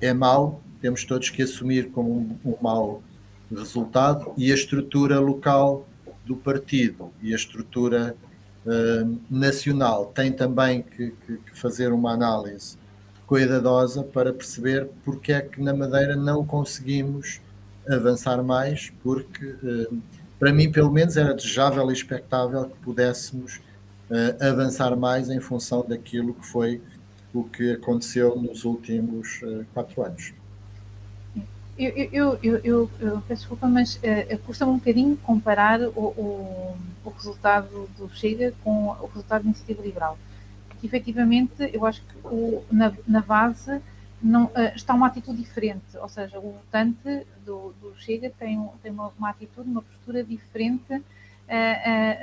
é 0.00 0.14
mau, 0.14 0.62
temos 0.80 1.04
todos 1.04 1.28
que 1.28 1.42
assumir 1.42 1.90
como 1.90 2.10
um, 2.10 2.38
um 2.42 2.56
mau 2.62 3.02
resultado 3.50 4.32
e 4.36 4.50
a 4.50 4.54
estrutura 4.54 5.18
local 5.18 5.86
do 6.24 6.36
partido 6.36 7.10
e 7.22 7.32
a 7.32 7.36
estrutura 7.36 8.16
uh, 8.64 9.20
nacional 9.30 10.06
tem 10.06 10.32
também 10.32 10.82
que, 10.82 11.10
que, 11.10 11.36
que, 11.36 11.58
fazer 11.58 11.92
uma 11.92 12.12
análise 12.12 12.78
cuidadosa 13.26 14.02
para 14.02 14.32
perceber 14.32 14.88
porque 15.04 15.32
é 15.32 15.40
que 15.40 15.60
na 15.60 15.74
Madeira 15.74 16.16
não 16.16 16.44
conseguimos 16.44 17.40
avançar 17.88 18.42
mais, 18.42 18.90
porque 19.02 19.44
uh, 19.46 20.02
para 20.38 20.52
mim, 20.52 20.70
pelo 20.70 20.90
menos, 20.90 21.16
era 21.16 21.34
desejável 21.34 21.90
e 21.90 21.92
expectável 21.92 22.66
que 22.66 22.76
pudéssemos 22.78 23.56
uh, 24.10 24.44
avançar 24.44 24.96
mais 24.96 25.28
em 25.28 25.40
função 25.40 25.84
daquilo 25.86 26.34
que 26.34 26.46
foi 26.46 26.80
o 27.32 27.44
que 27.44 27.72
aconteceu 27.72 28.36
nos 28.36 28.64
últimos 28.64 29.40
quatro 29.74 30.04
anos. 30.04 30.32
Eu, 31.76 31.90
eu, 31.90 32.38
eu, 32.40 32.60
eu, 32.62 32.90
eu 33.00 33.20
peço 33.22 33.42
desculpa, 33.42 33.66
mas 33.66 33.96
uh, 33.96 34.38
custa-me 34.46 34.70
um 34.70 34.78
bocadinho 34.78 35.16
comparar 35.16 35.80
o, 35.80 36.00
o, 36.00 36.76
o, 37.04 37.10
resultado 37.10 37.90
do 37.98 38.08
Chega 38.14 38.54
com 38.62 38.86
o 38.88 39.06
resultado 39.06 39.42
da 39.42 39.48
Iniciativa 39.48 39.82
Liberal. 39.82 40.16
Porque, 40.68 40.86
efetivamente, 40.86 41.70
eu 41.72 41.84
acho 41.84 42.00
que 42.02 42.14
o, 42.24 42.64
na, 42.70 42.92
na 43.08 43.20
base 43.20 43.80
não, 44.22 44.44
uh, 44.44 44.52
está 44.76 44.94
uma 44.94 45.08
atitude 45.08 45.42
diferente, 45.42 45.98
ou 46.00 46.08
seja, 46.08 46.38
o 46.38 46.52
votante 46.52 47.26
do, 47.44 47.74
do 47.80 47.92
Chega 47.96 48.30
tem, 48.38 48.70
tem 48.80 48.92
uma, 48.92 49.12
uma, 49.18 49.30
atitude, 49.30 49.68
uma 49.68 49.82
postura 49.82 50.22
diferente, 50.22 50.94
uh, 50.94 51.02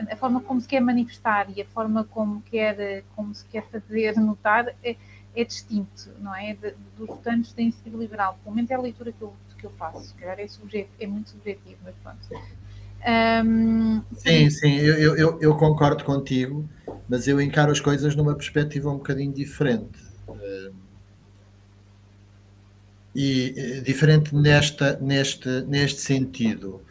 a 0.10 0.16
forma 0.16 0.40
como 0.40 0.62
se 0.62 0.68
quer 0.68 0.80
manifestar 0.80 1.48
e 1.54 1.62
a 1.62 1.66
forma 1.66 2.06
como, 2.06 2.42
quer, 2.44 3.04
como 3.18 3.36
se 3.36 3.44
quer 3.46 3.66
fazer 3.66 4.18
notar 4.18 4.74
é, 4.82 4.96
é 5.36 5.44
distinto, 5.44 6.12
não 6.20 6.36
é? 6.36 6.54
De, 6.54 6.74
dos 6.98 7.08
votantes 7.08 7.54
da 7.54 7.62
iniciativa 7.62 7.98
liberal. 7.98 8.38
Pelo 8.44 8.56
menos 8.56 8.70
é 8.70 8.76
a 8.76 8.80
leitura 8.82 9.12
que 9.12 9.22
eu, 9.22 9.34
que 9.58 9.66
eu 9.66 9.72
faço. 9.72 10.06
Se 10.06 10.14
calhar 10.16 10.40
é, 10.40 10.48
subjetivo, 10.48 10.92
é 11.00 11.08
muito 11.08 11.30
subjetivo, 11.30 11.78
mas 11.84 11.96
pronto. 12.04 12.20
Um, 13.46 14.04
sim, 14.16 14.50
sim, 14.52 14.76
eu, 14.76 15.16
eu, 15.16 15.42
eu, 15.42 15.56
concordo 15.56 16.04
contigo, 16.04 16.70
mas 17.10 17.28
eu 17.28 17.42
encaro 17.42 17.72
as 17.72 17.80
coisas 17.80 18.16
numa 18.16 18.36
perspectiva 18.36 18.92
um 18.92 18.98
bocadinho 18.98 19.34
diferente. 19.34 20.00
E 23.14 23.82
diferente 23.84 24.34
nesta, 24.34 24.98
neste, 25.00 25.50
neste 25.64 26.00
sentido 26.00 26.82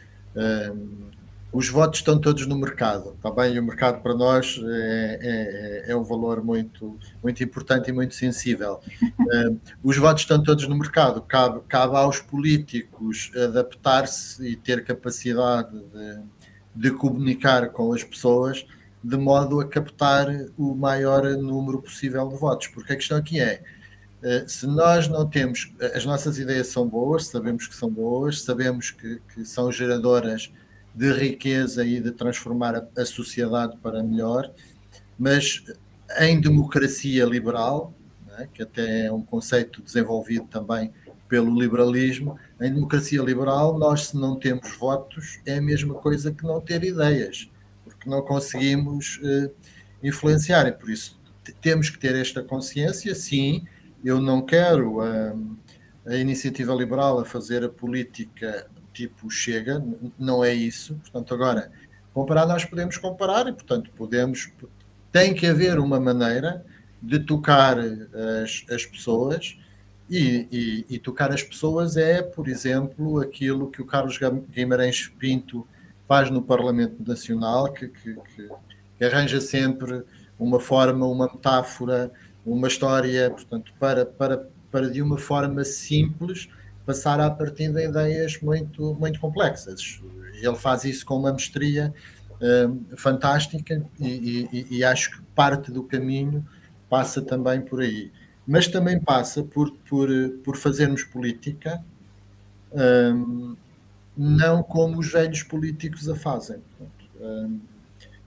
os 1.52 1.68
votos 1.68 1.98
estão 1.98 2.18
todos 2.18 2.46
no 2.46 2.56
mercado, 2.56 3.14
está 3.16 3.30
bem? 3.30 3.54
E 3.54 3.58
o 3.58 3.62
mercado 3.62 4.00
para 4.00 4.14
nós 4.14 4.60
é, 4.62 5.84
é, 5.86 5.92
é 5.92 5.96
um 5.96 6.04
valor 6.04 6.44
muito, 6.44 6.96
muito 7.22 7.42
importante 7.42 7.90
e 7.90 7.92
muito 7.92 8.14
sensível. 8.14 8.80
Uh, 9.02 9.58
os 9.82 9.96
votos 9.96 10.22
estão 10.22 10.42
todos 10.42 10.68
no 10.68 10.76
mercado, 10.76 11.20
cabe, 11.22 11.60
cabe 11.68 11.96
aos 11.96 12.20
políticos 12.20 13.32
adaptar-se 13.34 14.46
e 14.46 14.54
ter 14.54 14.84
capacidade 14.84 15.70
de, 15.72 16.22
de 16.76 16.90
comunicar 16.92 17.70
com 17.70 17.92
as 17.92 18.04
pessoas 18.04 18.64
de 19.02 19.16
modo 19.16 19.60
a 19.60 19.66
captar 19.66 20.28
o 20.58 20.74
maior 20.74 21.24
número 21.36 21.80
possível 21.80 22.28
de 22.28 22.36
votos, 22.36 22.68
porque 22.68 22.92
a 22.92 22.96
questão 22.96 23.16
aqui 23.18 23.40
é, 23.40 23.60
uh, 24.22 24.48
se 24.48 24.68
nós 24.68 25.08
não 25.08 25.28
temos, 25.28 25.72
as 25.94 26.06
nossas 26.06 26.38
ideias 26.38 26.68
são 26.68 26.86
boas, 26.86 27.26
sabemos 27.26 27.66
que 27.66 27.74
são 27.74 27.90
boas, 27.90 28.42
sabemos 28.42 28.92
que, 28.92 29.20
que 29.34 29.44
são 29.44 29.72
geradoras 29.72 30.52
de 30.94 31.12
riqueza 31.12 31.84
e 31.84 32.00
de 32.00 32.10
transformar 32.10 32.88
a, 32.96 33.04
sociedade 33.04 33.76
para 33.78 34.02
melhor, 34.02 34.50
mas 35.18 35.62
em 36.18 36.40
democracia 36.40 37.24
liberal, 37.24 37.94
é? 38.38 38.46
que 38.52 38.62
até 38.62 39.06
é 39.06 39.12
um 39.12 39.22
conceito 39.22 39.82
desenvolvido 39.82 40.46
também 40.46 40.92
pelo 41.28 41.58
liberalismo, 41.58 42.36
em 42.60 42.74
democracia 42.74 43.22
liberal, 43.22 43.78
nós, 43.78 44.08
se 44.08 44.16
não 44.16 44.36
temos 44.36 44.76
votos, 44.76 45.38
é 45.46 45.58
a 45.58 45.62
mesma 45.62 45.94
coisa 45.94 46.32
que 46.32 46.42
não 46.42 46.60
ter 46.60 46.82
ideias, 46.82 47.48
porque 47.84 48.10
não 48.10 48.20
conseguimos 48.22 49.20
uh, 49.22 49.50
influenciar. 50.02 50.66
E 50.66 50.72
por 50.72 50.90
isso 50.90 51.20
temos 51.60 51.88
que 51.88 51.98
ter 51.98 52.16
esta 52.16 52.42
consciência. 52.42 53.14
Sim, 53.14 53.64
eu 54.04 54.20
não 54.20 54.42
quero 54.42 54.98
uh, 54.98 55.56
a 56.04 56.16
iniciativa 56.16 56.74
liberal 56.74 57.20
a 57.20 57.24
fazer 57.24 57.62
a 57.62 57.68
política 57.68 58.68
tipo 58.92 59.30
chega, 59.30 59.82
não 60.18 60.44
é 60.44 60.52
isso. 60.52 60.94
Portanto, 60.96 61.34
agora, 61.34 61.70
comparar 62.12 62.46
nós 62.46 62.64
podemos 62.64 62.96
comparar 62.96 63.46
e, 63.48 63.52
portanto, 63.52 63.90
podemos. 63.96 64.50
Tem 65.12 65.34
que 65.34 65.46
haver 65.46 65.78
uma 65.78 65.98
maneira 65.98 66.64
de 67.02 67.18
tocar 67.18 67.78
as, 67.78 68.64
as 68.70 68.86
pessoas 68.86 69.56
e, 70.08 70.46
e, 70.50 70.94
e, 70.94 70.98
tocar 70.98 71.32
as 71.32 71.42
pessoas 71.42 71.96
é, 71.96 72.22
por 72.22 72.48
exemplo, 72.48 73.20
aquilo 73.20 73.70
que 73.70 73.80
o 73.80 73.86
Carlos 73.86 74.18
Guimarães 74.50 75.08
Pinto 75.18 75.66
faz 76.06 76.30
no 76.30 76.42
Parlamento 76.42 76.96
Nacional, 77.06 77.72
que, 77.72 77.88
que, 77.88 78.16
que 78.98 79.04
arranja 79.04 79.40
sempre 79.40 80.02
uma 80.38 80.58
forma, 80.58 81.06
uma 81.06 81.26
metáfora, 81.26 82.10
uma 82.44 82.66
história, 82.66 83.30
portanto, 83.30 83.72
para, 83.78 84.04
para, 84.04 84.48
para 84.70 84.90
de 84.90 85.00
uma 85.00 85.18
forma 85.18 85.64
simples 85.64 86.48
passar 86.84 87.20
a 87.20 87.30
partir 87.30 87.72
de 87.72 87.84
ideias 87.84 88.40
muito, 88.40 88.94
muito 88.94 89.20
complexas. 89.20 90.00
Ele 90.34 90.56
faz 90.56 90.84
isso 90.84 91.04
com 91.04 91.16
uma 91.16 91.32
mestria 91.32 91.92
uh, 92.36 92.96
fantástica 92.96 93.84
e, 93.98 94.48
e, 94.52 94.78
e, 94.78 94.84
acho 94.84 95.12
que 95.12 95.22
parte 95.34 95.70
do 95.70 95.82
caminho 95.82 96.44
passa 96.88 97.22
também 97.22 97.60
por 97.60 97.80
aí. 97.80 98.10
Mas 98.46 98.66
também 98.66 98.98
passa 98.98 99.42
por, 99.42 99.70
por, 99.88 100.08
por 100.42 100.56
fazermos 100.56 101.04
política 101.04 101.84
um, 102.72 103.56
não 104.16 104.62
como 104.62 104.98
os 104.98 105.12
velhos 105.12 105.42
políticos 105.42 106.08
a 106.08 106.16
fazem. 106.16 106.58
Um, 107.20 107.60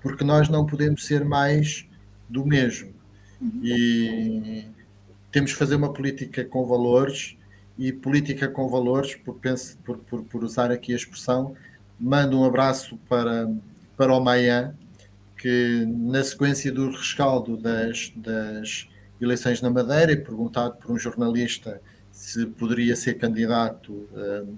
porque 0.02 0.24
nós 0.24 0.50
não 0.50 0.66
podemos 0.66 1.06
ser 1.06 1.24
mais 1.24 1.88
do 2.30 2.46
mesmo. 2.46 2.94
Uhum. 3.42 3.60
E 3.64 4.68
temos 5.32 5.54
que 5.54 5.58
fazer 5.58 5.76
uma 5.76 5.92
política 5.92 6.44
com 6.46 6.66
valores 6.66 7.38
e 7.78 7.92
política 7.92 8.48
com 8.48 8.68
valores, 8.70 9.16
por, 9.16 9.40
por, 9.84 9.98
por, 9.98 10.24
por 10.24 10.44
usar 10.44 10.72
aqui 10.72 10.94
a 10.94 10.96
expressão. 10.96 11.56
Mando 12.00 12.40
um 12.40 12.46
abraço 12.46 12.98
para, 13.10 13.50
para 13.98 14.14
o 14.14 14.20
Maia, 14.20 14.76
que 15.38 15.86
na 15.88 16.24
sequência 16.24 16.72
do 16.72 16.90
rescaldo 16.90 17.58
das, 17.58 18.12
das 18.16 18.88
eleições 19.20 19.62
na 19.62 19.70
Madeira, 19.70 20.12
e 20.12 20.18
perguntado 20.18 20.76
por 20.78 20.92
um 20.92 21.00
jornalista 21.00 21.82
se 22.12 22.46
poderia 22.46 22.96
ser 22.96 23.16
candidato 23.16 23.92
uh, 23.92 24.56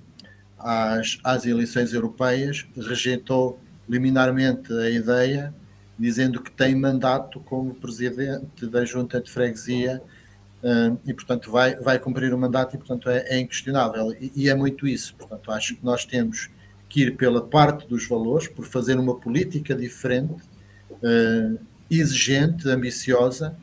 às, 0.60 1.17
às 1.23 1.45
eleições 1.45 1.93
europeias, 1.93 2.65
rejeitou 2.75 3.60
liminarmente 3.88 4.73
a 4.73 4.89
ideia, 4.89 5.54
dizendo 5.97 6.41
que 6.41 6.51
tem 6.51 6.75
mandato 6.75 7.39
como 7.39 7.73
presidente 7.73 8.67
da 8.67 8.84
Junta 8.84 9.21
de 9.21 9.32
Freguesia 9.32 10.01
e 11.06 11.13
portanto 11.13 11.51
vai, 11.51 11.75
vai 11.75 11.99
cumprir 11.99 12.34
o 12.34 12.38
mandato 12.38 12.75
e 12.75 12.78
portanto 12.80 13.10
é, 13.10 13.23
é 13.28 13.39
inquestionável 13.39 14.12
e, 14.19 14.32
e, 14.36 14.49
é 14.49 14.56
muito 14.56 14.88
isso, 14.88 15.15
portanto 15.15 15.51
acho 15.51 15.75
que 15.75 15.86
nós 15.86 16.06
temos 16.06 16.49
que 16.89 17.01
ir 17.01 17.17
pela 17.17 17.45
parte 17.45 17.88
dos 17.88 18.08
valores, 18.08 18.47
por 18.47 18.65
fazer 18.65 18.97
uma 18.97 19.15
política 19.15 19.75
diferente, 19.75 20.41
uh, 20.91 21.60
exigente, 21.89 22.69
ambiciosa, 22.69 23.56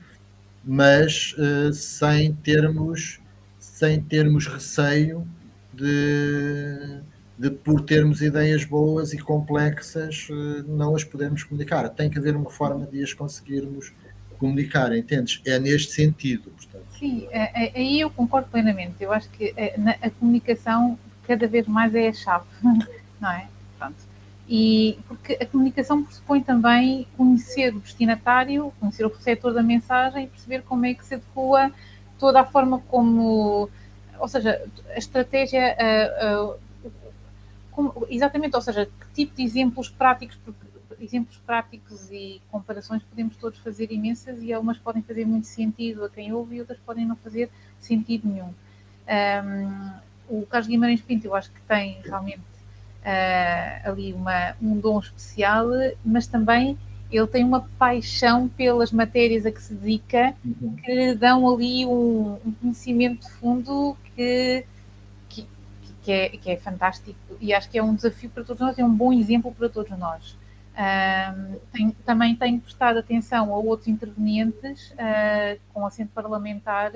mas 0.64 1.34
uh, 1.38 1.72
sem 1.72 2.34
termos 2.34 3.20
sem 3.58 4.02
termos 4.02 4.46
receio 4.46 5.26
de, 5.72 7.00
de 7.38 7.50
por 7.50 7.80
termos 7.80 8.20
ideias 8.20 8.64
boas 8.64 9.12
e 9.12 9.18
complexas 9.18 10.28
uh, 10.30 10.64
não 10.68 10.94
as 10.94 11.02
podermos 11.02 11.42
comunicar. 11.42 11.88
Tem 11.88 12.10
que 12.10 12.18
haver 12.18 12.36
uma 12.36 12.50
forma 12.50 12.86
de 12.86 13.02
as 13.02 13.14
conseguirmos 13.14 13.92
comunicar, 14.38 14.94
entendes? 14.94 15.40
É 15.46 15.58
neste 15.58 15.92
sentido. 15.92 16.52
Sim, 17.02 17.26
é, 17.32 17.66
é, 17.66 17.72
aí 17.74 17.98
eu 18.00 18.08
concordo 18.10 18.48
plenamente. 18.48 19.02
Eu 19.02 19.12
acho 19.12 19.28
que 19.30 19.52
a, 19.58 20.06
a 20.06 20.10
comunicação 20.10 20.96
cada 21.26 21.48
vez 21.48 21.66
mais 21.66 21.92
é 21.96 22.06
a 22.06 22.12
chave, 22.12 22.46
não 23.20 23.28
é? 23.28 23.48
Pronto. 23.76 23.96
E 24.48 24.96
porque 25.08 25.36
a 25.40 25.44
comunicação 25.44 26.04
pressupõe 26.04 26.40
também 26.40 27.08
conhecer 27.16 27.74
o 27.74 27.80
destinatário, 27.80 28.72
conhecer 28.78 29.04
o 29.04 29.08
receptor 29.08 29.52
da 29.52 29.64
mensagem 29.64 30.24
e 30.24 30.26
perceber 30.28 30.62
como 30.62 30.86
é 30.86 30.94
que 30.94 31.04
se 31.04 31.14
adequa 31.14 31.72
toda 32.20 32.40
a 32.40 32.44
forma 32.44 32.78
como, 32.82 33.68
ou 34.20 34.28
seja, 34.28 34.62
a 34.94 34.98
estratégia, 34.98 35.76
como, 37.72 38.06
exatamente, 38.08 38.54
ou 38.54 38.62
seja, 38.62 38.86
que 38.86 39.06
tipo 39.14 39.36
de 39.36 39.42
exemplos 39.42 39.88
práticos, 39.88 40.38
exemplos 41.02 41.36
práticos 41.44 42.10
e 42.10 42.40
comparações 42.50 43.02
podemos 43.02 43.36
todos 43.36 43.58
fazer 43.58 43.90
imensas 43.90 44.42
e 44.42 44.52
algumas 44.52 44.78
podem 44.78 45.02
fazer 45.02 45.26
muito 45.26 45.46
sentido 45.46 46.04
a 46.04 46.10
quem 46.10 46.32
ouve 46.32 46.56
e 46.56 46.60
outras 46.60 46.78
podem 46.78 47.04
não 47.06 47.16
fazer 47.16 47.50
sentido 47.78 48.28
nenhum. 48.28 48.54
Um, 49.08 49.92
o 50.28 50.46
Carlos 50.46 50.68
Guimarães 50.68 51.00
Pinto 51.00 51.26
eu 51.26 51.34
acho 51.34 51.50
que 51.50 51.60
tem 51.62 52.00
realmente 52.04 52.38
uh, 52.38 53.90
ali 53.90 54.12
uma, 54.12 54.54
um 54.62 54.78
dom 54.78 55.00
especial, 55.00 55.66
mas 56.04 56.26
também 56.26 56.78
ele 57.10 57.26
tem 57.26 57.44
uma 57.44 57.60
paixão 57.78 58.48
pelas 58.48 58.90
matérias 58.90 59.44
a 59.44 59.52
que 59.52 59.60
se 59.60 59.74
dedica, 59.74 60.34
uhum. 60.44 60.76
que 60.76 60.94
lhe 60.94 61.14
dão 61.14 61.52
ali 61.52 61.84
um, 61.84 62.38
um 62.46 62.52
conhecimento 62.52 63.26
de 63.26 63.32
fundo 63.32 63.96
que, 64.16 64.64
que, 66.02 66.12
é, 66.12 66.28
que 66.30 66.50
é 66.50 66.56
fantástico 66.56 67.18
e 67.40 67.54
acho 67.54 67.70
que 67.70 67.78
é 67.78 67.82
um 67.82 67.94
desafio 67.94 68.28
para 68.30 68.44
todos 68.44 68.60
nós, 68.60 68.78
é 68.78 68.84
um 68.84 68.94
bom 68.94 69.12
exemplo 69.12 69.52
para 69.52 69.68
todos 69.68 69.96
nós. 69.98 70.36
Um, 70.72 71.58
tenho, 71.70 71.92
também 72.04 72.34
tenho 72.34 72.58
prestado 72.60 72.98
atenção 72.98 73.52
a 73.52 73.58
outros 73.58 73.88
intervenientes 73.88 74.90
uh, 74.92 75.60
com 75.72 75.84
assento 75.84 76.10
parlamentar 76.14 76.92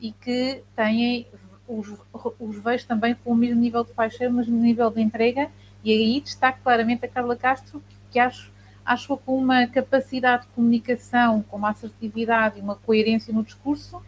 e 0.00 0.12
que 0.12 0.62
têm, 0.74 1.26
os, 1.68 1.92
os 2.38 2.56
vejo 2.62 2.86
também 2.86 3.14
com 3.14 3.32
o 3.32 3.34
mesmo 3.34 3.60
nível 3.60 3.84
de 3.84 3.92
faixa, 3.92 4.30
mas 4.30 4.48
no 4.48 4.56
nível 4.56 4.90
de 4.90 5.02
entrega, 5.02 5.50
e 5.84 5.92
aí 5.92 6.20
destaco 6.20 6.60
claramente 6.62 7.04
a 7.04 7.08
Carla 7.08 7.36
Castro, 7.36 7.82
que 8.10 8.18
acho, 8.18 8.50
acho 8.84 9.16
com 9.18 9.36
uma 9.36 9.66
capacidade 9.66 10.44
de 10.44 10.48
comunicação, 10.48 11.42
com 11.42 11.58
uma 11.58 11.70
assertividade 11.70 12.58
e 12.58 12.62
uma 12.62 12.76
coerência 12.76 13.34
no 13.34 13.44
discurso 13.44 14.02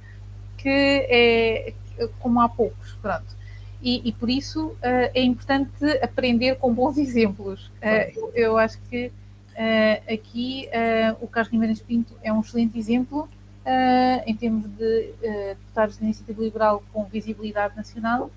que 0.56 0.68
é 0.68 1.74
como 2.20 2.40
há 2.40 2.48
poucos, 2.48 2.92
pronto. 3.02 3.41
E, 3.82 4.08
e 4.08 4.12
por 4.12 4.30
isso 4.30 4.68
uh, 4.68 4.78
é 5.12 5.22
importante 5.22 5.84
aprender 6.02 6.56
com 6.56 6.72
bons 6.72 6.96
exemplos. 6.96 7.66
Uh, 7.66 8.12
eu, 8.14 8.32
eu, 8.34 8.58
acho 8.58 8.78
que 8.88 9.08
uh, 9.08 10.12
aqui 10.12 10.68
o 11.20 11.26
Carlos 11.26 11.50
Guimarães 11.50 11.80
Pinto 11.80 12.16
é 12.22 12.32
um 12.32 12.40
excelente 12.40 12.78
exemplo 12.78 13.28
em 14.26 14.34
termos 14.34 14.66
de 14.66 15.12
deputados 15.56 15.96
da 15.96 16.04
iniciativa 16.04 16.42
liberal 16.42 16.82
com 16.92 17.04
visibilidade 17.04 17.76
nacional. 17.76 18.28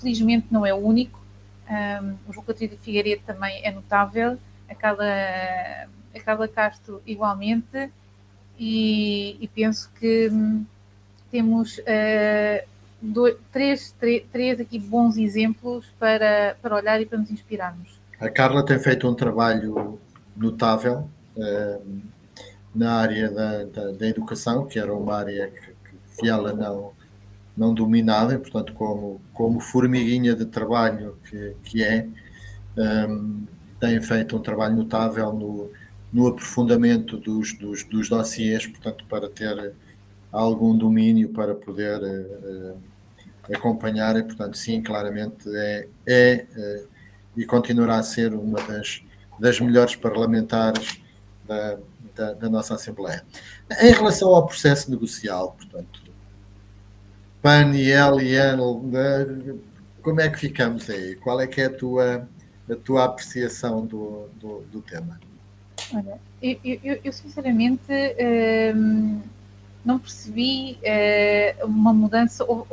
felizmente 0.00 0.46
não 0.50 0.66
é 0.66 0.74
o 0.74 0.78
único. 0.78 1.24
Um, 1.68 2.16
o 2.28 2.32
João 2.32 2.44
Catarina 2.44 2.76
Figueiredo 2.76 3.22
também 3.24 3.60
é 3.64 3.70
notável, 3.70 4.38
a 4.68 4.74
Carla, 4.74 5.04
a 6.14 6.20
Carla 6.24 6.48
Castro 6.48 7.02
igualmente, 7.06 7.90
e, 8.58 9.36
e 9.40 9.48
penso 9.48 9.90
que 9.98 10.28
hum, 10.28 10.64
temos 11.30 11.78
uh, 11.78 12.66
três, 13.52 13.94
três, 13.98 14.24
três 14.32 14.60
aqui 14.60 14.78
bons 14.78 15.16
exemplos 15.16 15.86
para, 15.98 16.56
para 16.60 16.76
olhar 16.76 17.00
e 17.00 17.06
para 17.06 17.18
nos 17.18 17.30
inspirarmos. 17.30 18.00
A 18.20 18.28
Carla 18.28 18.64
tem 18.64 18.78
feito 18.78 19.08
um 19.08 19.14
trabalho 19.14 19.98
notável 20.36 21.08
uh, 21.36 22.02
na 22.74 22.94
área 22.94 23.30
da, 23.30 23.64
da, 23.64 23.92
da, 23.92 24.06
educação, 24.06 24.66
que 24.66 24.78
era 24.78 24.94
uma 24.94 25.16
área 25.16 25.48
que, 25.48 26.20
que 26.20 26.28
ela 26.28 26.52
não, 26.52 26.92
não 27.56 27.74
dominava, 27.74 28.34
e, 28.34 28.38
portanto, 28.38 28.72
como, 28.72 29.20
como 29.32 29.60
formiguinha 29.60 30.34
de 30.34 30.46
trabalho 30.46 31.18
que, 31.28 31.56
que 31.62 31.84
é, 31.84 32.06
um, 33.08 33.44
tem 33.80 34.00
feito 34.00 34.36
um 34.36 34.40
trabalho 34.40 34.76
notável 34.76 35.32
no, 35.32 35.70
no 36.12 36.28
aprofundamento 36.28 37.16
dos, 37.16 37.52
dos, 37.54 37.84
dos 37.84 38.08
dossiês, 38.08 38.66
portanto, 38.66 39.04
para 39.08 39.28
ter 39.28 39.74
algum 40.36 40.76
domínio 40.76 41.30
para 41.30 41.54
poder 41.54 42.00
uh, 42.02 42.76
acompanhar, 43.54 44.16
e, 44.16 44.22
portanto, 44.22 44.56
sim, 44.56 44.82
claramente 44.82 45.48
é, 45.48 45.88
é 46.06 46.46
uh, 46.56 46.88
e 47.36 47.44
continuará 47.44 47.98
a 47.98 48.02
ser 48.02 48.32
uma 48.34 48.60
das, 48.62 49.02
das 49.38 49.60
melhores 49.60 49.96
parlamentares 49.96 51.00
da, 51.46 51.78
da, 52.14 52.32
da, 52.32 52.50
nossa 52.50 52.74
Assembleia. 52.74 53.22
Em 53.80 53.92
relação 53.92 54.34
ao 54.34 54.46
processo 54.46 54.90
negocial, 54.90 55.52
portanto, 55.52 56.02
PAN 57.42 57.72
e 57.74 57.90
L 57.90 58.22
e 58.22 59.76
como 60.02 60.20
é 60.20 60.28
que 60.30 60.38
ficamos 60.38 60.88
aí? 60.88 61.16
Qual 61.16 61.40
é 61.40 61.46
que 61.46 61.60
é 61.60 61.66
a 61.66 61.70
tua, 61.70 62.28
a 62.70 62.76
tua 62.76 63.04
apreciação 63.04 63.84
do, 63.84 64.28
do, 64.34 64.60
do 64.70 64.80
tema? 64.80 65.20
Olha, 65.92 66.18
eu, 66.42 66.58
eu, 66.64 67.00
eu 67.04 67.12
sinceramente 67.12 67.92
hum, 68.74 69.20
não 69.86 69.98
percebi 69.98 70.78
uh, 70.82 71.66
uma 71.66 71.94
mudança, 71.94 72.44
houve, 72.44 72.66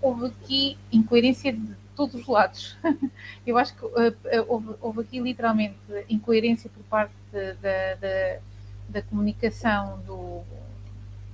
houve, 0.00 0.26
aqui 0.26 0.78
incoerência 0.92 1.52
de 1.52 1.74
todos 1.96 2.14
os 2.14 2.26
lados. 2.26 2.76
eu 3.46 3.58
acho 3.58 3.74
que 3.74 3.84
uh, 3.84 4.16
houve, 4.46 4.74
houve, 4.80 5.00
aqui 5.00 5.20
literalmente 5.20 5.76
incoerência 6.08 6.70
por 6.70 6.82
parte 6.84 7.12
da, 7.32 7.94
da, 7.96 8.38
da 8.88 9.02
comunicação 9.02 9.98
do, 10.06 10.42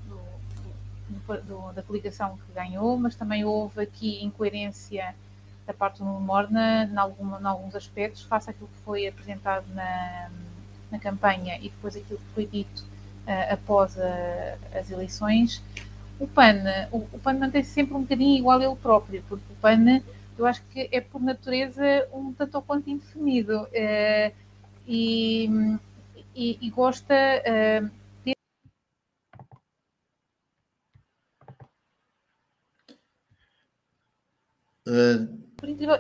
do, 0.09 1.43
do, 1.43 1.73
da 1.73 1.83
coligação 1.83 2.39
que 2.39 2.53
ganhou, 2.55 2.97
mas 2.97 3.15
também 3.15 3.45
houve 3.45 3.83
aqui 3.83 4.25
incoerência 4.25 5.15
da 5.67 5.75
parte 5.75 5.99
do 5.99 6.05
Morna 6.05 6.85
em, 6.85 6.95
em 6.95 7.47
alguns 7.47 7.75
aspectos, 7.75 8.23
face 8.23 8.49
àquilo 8.49 8.69
que 8.69 8.85
foi 8.85 9.07
apresentado 9.07 9.67
na 9.75 10.31
na 10.91 10.99
campanha 10.99 11.57
e 11.59 11.69
depois 11.69 11.97
aquilo 11.97 12.19
que 12.19 12.35
foi 12.35 12.47
dito 12.47 12.85
após 13.51 13.99
a, 13.99 14.57
as 14.79 14.91
eleições, 14.91 15.63
o 16.19 16.27
PAN, 16.27 16.63
o, 16.91 16.99
o 16.99 17.21
PAN 17.23 17.35
mantém-se 17.35 17.71
sempre 17.71 17.95
um 17.95 18.03
bocadinho 18.03 18.39
igual 18.39 18.59
a 18.59 18.65
ele 18.65 18.77
próprio, 18.77 19.23
porque 19.29 19.45
o 19.53 19.57
PAN, 19.57 20.01
eu 20.39 20.47
acho 20.47 20.63
que 20.67 20.89
é 20.93 21.01
por 21.01 21.21
natureza 21.21 22.09
um 22.13 22.33
tanto 22.33 22.55
ou 22.57 22.63
quanto 22.63 22.89
indefinido 22.89 23.63
uh, 23.63 24.35
e, 24.87 25.51
e, 26.35 26.59
e, 26.61 26.71
gosta 26.71 27.15
uh, 27.15 27.91
de 28.25 28.35
por 35.57 35.69
incrível, 35.69 35.97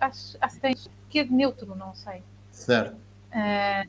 acho, 0.00 0.36
acho 0.40 0.54
que 0.56 0.60
tem 0.60 0.74
que 1.08 1.18
é 1.20 1.24
de 1.24 1.32
neutro, 1.32 1.74
não 1.76 1.94
sei. 1.94 2.22
Certo. 2.50 2.96
Uh, 3.30 3.88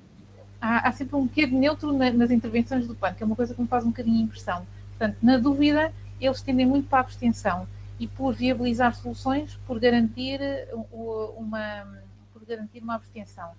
há, 0.61 0.87
há 0.87 0.91
sempre 0.91 1.15
um 1.15 1.27
quê 1.27 1.45
de 1.45 1.53
neutro 1.53 1.93
na, 1.93 2.11
nas 2.11 2.31
intervenções 2.31 2.87
do 2.87 2.95
PAN, 2.95 3.13
que 3.13 3.23
é 3.23 3.25
uma 3.25 3.35
coisa 3.35 3.53
que 3.53 3.61
me 3.61 3.67
faz 3.67 3.83
um 3.83 3.89
bocadinho 3.89 4.23
impressão. 4.23 4.65
Portanto, 4.97 5.17
na 5.21 5.37
dúvida, 5.37 5.93
eles 6.19 6.41
tendem 6.41 6.65
muito 6.65 6.89
para 6.89 6.99
a 6.99 7.01
abstenção 7.01 7.67
e 7.99 8.07
por 8.07 8.33
viabilizar 8.33 8.95
soluções, 8.95 9.59
por 9.65 9.79
garantir 9.79 10.39
uma, 11.37 11.87
por 12.33 12.45
garantir 12.45 12.81
uma 12.83 12.95
abstenção. 12.95 13.51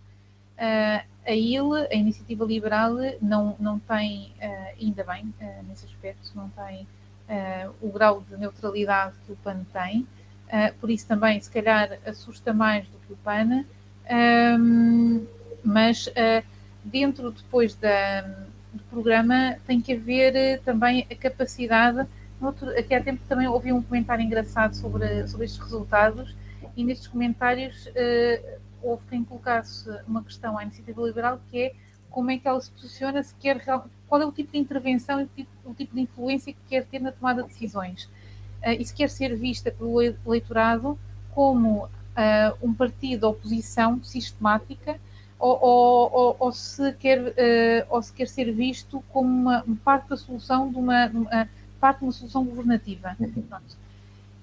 Uh, 0.58 1.06
a 1.24 1.32
IL, 1.32 1.72
a 1.74 1.94
Iniciativa 1.94 2.44
Liberal, 2.44 2.94
não, 3.22 3.54
não 3.60 3.78
tem, 3.78 4.32
uh, 4.42 4.74
ainda 4.80 5.04
bem, 5.04 5.32
uh, 5.40 5.64
nesse 5.68 5.86
aspecto, 5.86 6.32
não 6.34 6.48
tem 6.50 6.86
o 7.82 7.90
grau 7.90 8.22
de 8.22 8.38
neutralidade 8.38 9.14
que 9.26 9.32
o 9.32 9.36
PAN 9.36 9.60
tem, 9.70 10.06
por 10.80 10.88
isso 10.88 11.06
também, 11.06 11.38
se 11.38 11.50
calhar, 11.50 11.98
assusta 12.06 12.54
mais 12.54 12.88
do 12.88 12.96
que 13.00 13.12
o 13.12 13.16
PAN, 13.16 13.66
mas 15.62 16.08
dentro 16.88 17.30
depois 17.30 17.74
da, 17.74 18.22
do 18.72 18.82
programa 18.90 19.56
tem 19.66 19.80
que 19.80 19.92
haver 19.92 20.34
eh, 20.36 20.56
também 20.58 21.06
a 21.10 21.14
capacidade. 21.14 22.06
Outro, 22.40 22.70
aqui 22.70 22.94
há 22.94 23.02
tempo 23.02 23.20
também 23.28 23.48
ouvi 23.48 23.72
um 23.72 23.82
comentário 23.82 24.24
engraçado 24.24 24.74
sobre, 24.74 25.26
sobre 25.26 25.46
estes 25.46 25.60
resultados, 25.60 26.36
e 26.76 26.84
nestes 26.84 27.08
comentários 27.08 27.86
uh, 27.86 28.58
houve 28.80 29.02
quem 29.10 29.24
colocasse 29.24 29.90
uma 30.06 30.22
questão 30.22 30.56
à 30.56 30.62
iniciativa 30.62 31.02
liberal 31.02 31.40
que 31.50 31.58
é 31.58 31.72
como 32.08 32.30
é 32.30 32.38
que 32.38 32.46
ela 32.46 32.60
se 32.60 32.70
posiciona, 32.70 33.22
se 33.22 33.34
quer, 33.34 33.62
qual 34.08 34.22
é 34.22 34.24
o 34.24 34.32
tipo 34.32 34.52
de 34.52 34.58
intervenção 34.58 35.20
e 35.20 35.24
o 35.24 35.26
tipo, 35.26 35.50
o 35.64 35.74
tipo 35.74 35.94
de 35.94 36.02
influência 36.02 36.52
que 36.52 36.58
quer 36.68 36.84
ter 36.86 37.00
na 37.00 37.12
tomada 37.12 37.42
de 37.42 37.48
decisões. 37.48 38.04
Uh, 38.62 38.78
e 38.78 38.84
se 38.84 38.94
quer 38.94 39.10
ser 39.10 39.36
vista 39.36 39.70
pelo 39.72 40.00
eleitorado 40.00 40.98
como 41.34 41.84
uh, 41.84 41.88
um 42.62 42.72
partido 42.72 43.20
de 43.20 43.26
oposição 43.26 44.02
sistemática 44.02 45.00
ou, 45.38 45.58
ou, 46.12 46.36
ou, 46.38 46.52
se 46.52 46.92
quer, 46.94 47.20
uh, 47.20 47.86
ou 47.88 48.02
se 48.02 48.12
quer 48.12 48.26
ser 48.26 48.52
visto 48.52 49.02
como 49.12 49.28
uma, 49.28 49.64
parte 49.84 50.08
da 50.08 50.16
solução 50.16 50.70
de 50.70 50.76
uma, 50.76 51.06
uma, 51.06 51.48
parte 51.80 51.98
de 51.98 52.04
uma 52.04 52.12
solução 52.12 52.44
governativa. 52.44 53.16
Uhum. 53.20 53.44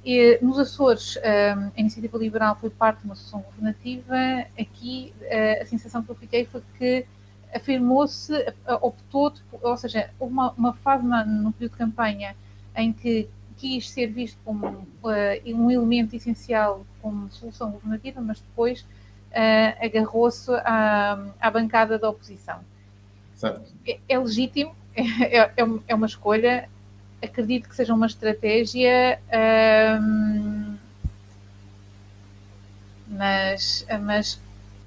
E, 0.06 0.40
nos 0.42 0.58
Açores, 0.58 1.18
uh, 1.18 1.72
a 1.76 1.80
iniciativa 1.80 2.18
liberal 2.18 2.56
foi 2.56 2.70
parte 2.70 3.00
de 3.00 3.06
uma 3.06 3.16
solução 3.16 3.42
governativa. 3.42 4.16
Aqui, 4.58 5.14
uh, 5.22 5.62
a 5.62 5.66
sensação 5.66 6.02
que 6.02 6.12
eu 6.12 6.16
fiquei 6.16 6.46
foi 6.46 6.62
que 6.78 7.06
afirmou-se, 7.54 8.34
optou, 8.82 9.34
ou 9.62 9.78
seja, 9.78 10.10
houve 10.20 10.34
uma, 10.34 10.52
uma 10.52 10.74
fase 10.74 11.06
na, 11.06 11.26
no 11.26 11.54
período 11.54 11.72
de 11.72 11.78
campanha 11.78 12.36
em 12.76 12.92
que 12.92 13.30
quis 13.56 13.90
ser 13.90 14.08
visto 14.08 14.38
como 14.44 14.86
um 15.46 15.72
elemento 15.72 16.16
essencial 16.18 16.86
como 17.02 17.32
solução 17.32 17.72
governativa, 17.72 18.20
mas 18.20 18.42
depois 18.42 18.86
uh, 19.36 19.86
agarrou-se 19.86 20.50
à, 20.52 21.20
à, 21.40 21.52
bancada 21.52 22.00
da 22.00 22.10
oposição. 22.10 22.60
É, 23.86 24.00
é, 24.08 24.18
legítimo, 24.18 24.74
é, 24.96 25.38
é, 25.38 25.54
é, 25.88 25.96
uma 25.96 26.08
escolha, 26.08 26.70
acredito 27.22 27.68
que 27.68 27.76
seja 27.76 27.94
uma 27.94 28.08
estratégia, 28.08 29.20
um, 30.02 30.78
mas, 33.08 33.86
mas, 34.02 34.42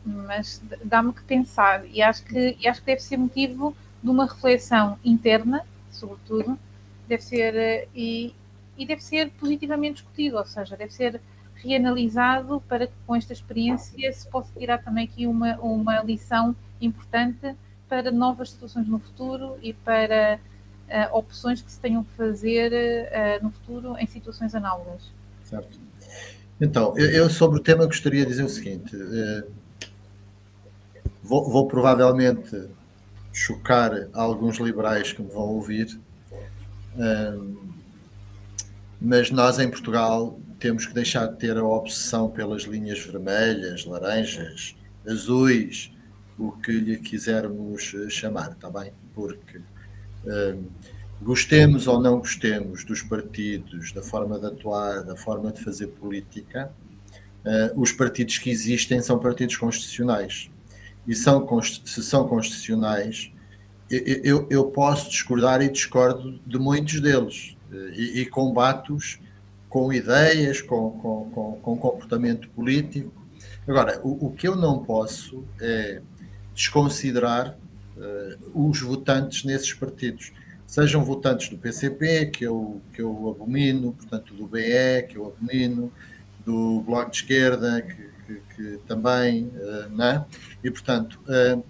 mas 0.05 0.63
dá-me 0.83 1.13
que 1.13 1.23
pensar. 1.23 1.85
E 1.87 2.01
acho 2.01 2.25
que, 2.25 2.57
e 2.59 2.67
acho 2.67 2.81
que 2.81 2.87
deve 2.87 3.03
ser 3.03 3.19
motivo 3.19 3.77
de 4.03 4.11
uma 4.11 4.27
reflexão 4.27 4.99
interna, 5.05 5.65
sobretudo, 5.93 6.59
deve 7.07 7.23
ser 7.23 7.89
e, 7.95 8.35
e 8.77 8.87
deve 8.87 9.03
ser 9.03 9.31
positivamente 9.31 9.97
discutido, 9.97 10.39
ou 10.39 10.47
seja, 10.47 10.77
deve 10.77 10.93
ser 10.93 11.21
reanalisado 11.63 12.63
para 12.69 12.87
que 12.87 12.93
com 13.07 13.15
esta 13.15 13.33
experiência 13.33 14.13
se 14.13 14.29
possa 14.29 14.51
tirar 14.59 14.79
também 14.79 15.05
aqui 15.05 15.27
uma, 15.27 15.57
uma 15.57 16.03
lição 16.03 16.55
importante 16.81 17.55
para 17.89 18.11
novas 18.11 18.51
situações 18.51 18.87
no 18.87 18.99
futuro 18.99 19.57
e 19.63 19.73
para 19.73 20.39
uh, 20.89 21.17
opções 21.17 21.63
que 21.63 21.71
se 21.71 21.81
tenham 21.81 22.05
que 22.05 22.13
fazer 22.13 22.73
uh, 22.73 23.45
no 23.45 23.51
futuro 23.51 23.97
em 23.99 24.07
situações 24.07 24.55
análogas. 24.55 25.11
Certo. 25.45 25.81
Então, 26.61 26.97
eu, 26.99 27.11
eu, 27.11 27.31
sobre 27.31 27.59
o 27.59 27.63
tema 27.63 27.87
gostaria 27.87 28.23
de 28.23 28.31
dizer 28.31 28.45
o 28.45 28.49
seguinte: 28.49 28.95
uh, 28.95 29.51
vou, 31.23 31.49
vou, 31.49 31.67
provavelmente 31.67 32.69
chocar 33.33 33.93
alguns 34.13 34.59
liberais 34.59 35.13
que 35.13 35.23
me 35.23 35.29
vão 35.29 35.45
ouvir, 35.45 35.99
mas 39.01 39.31
nós 39.31 39.59
em 39.59 39.71
Portugal 39.71 40.39
temos 40.59 40.87
que 40.87 40.95
deixar 40.95 41.27
de 41.27 41.39
ter 41.39 41.57
a 41.57 41.65
obsessão 41.65 42.31
pelas 42.31 42.63
linhas 42.63 42.99
vermelhas, 42.99 43.85
laranjas, 43.85 44.77
azuis, 45.07 45.93
o 46.37 46.53
que 46.53 46.73
lhe 46.73 46.97
quisermos 46.99 47.95
eh, 47.95 48.11
chamar, 48.11 48.53
está 48.53 48.71
bem? 48.71 48.93
Porque 49.15 49.61
um, 50.25 50.65
gostemos 51.21 51.87
ou 51.87 52.01
não 52.01 52.19
gostemos 52.19 52.85
dos 52.85 53.03
partidos, 53.03 53.93
da 53.93 54.03
forma 54.03 54.39
de 54.39 54.47
atuar, 54.47 55.03
da 55.03 55.17
forma 55.17 55.51
de 55.53 55.63
fazer 55.63 55.89
política, 55.89 56.73
uh, 57.45 57.81
os 57.81 57.91
partidos 57.91 58.39
que 58.39 58.51
existem 58.51 59.01
são 59.03 59.19
partidos 59.19 59.57
constitucionais. 59.57 60.49
E 61.07 61.15
são, 61.15 61.47
se 61.63 62.03
são 62.03 62.29
constitucionais, 62.29 63.33
eu, 63.91 64.21
eu, 64.23 64.47
eu 64.51 64.65
posso 64.67 65.11
discordar 65.11 65.61
e 65.63 65.69
discordo 65.69 66.39
de 66.47 66.59
muitos 66.59 67.01
deles 67.01 67.57
e, 67.95 68.21
e 68.21 68.27
combato-os 68.27 69.19
com 69.69 69.93
ideias, 69.93 70.63
com, 70.63 70.91
com, 70.93 71.31
com, 71.31 71.53
com, 71.61 71.77
comportamento 71.77 72.49
político. 72.51 73.13
Agora, 73.67 74.01
o, 74.03 74.27
o, 74.27 74.33
que 74.33 74.49
eu 74.49 74.57
não 74.57 74.83
posso 74.83 75.45
é 75.61 76.01
desconsiderar 76.55 77.57
uh, 77.97 78.69
os 78.69 78.81
votantes 78.81 79.45
nesses 79.45 79.73
partidos 79.75 80.33
sejam 80.67 81.03
votantes 81.03 81.49
do 81.49 81.57
PCP, 81.57 82.27
que 82.27 82.45
eu, 82.45 82.81
que 82.93 83.01
eu 83.01 83.31
abomino, 83.31 83.93
portanto, 83.93 84.35
do 84.35 84.47
BE, 84.47 85.07
que 85.09 85.17
eu 85.17 85.27
abomino, 85.29 85.91
do 86.45 86.81
Bloco 86.83 87.11
de 87.11 87.17
Esquerda, 87.17 87.81
que, 87.81 88.11
que, 88.27 88.43
que 88.55 88.79
também, 88.87 89.45
uh, 89.45 89.89
não 89.91 90.05
é? 90.05 90.25
E, 90.63 90.71
portanto, 90.71 91.19
uh, 91.27 91.65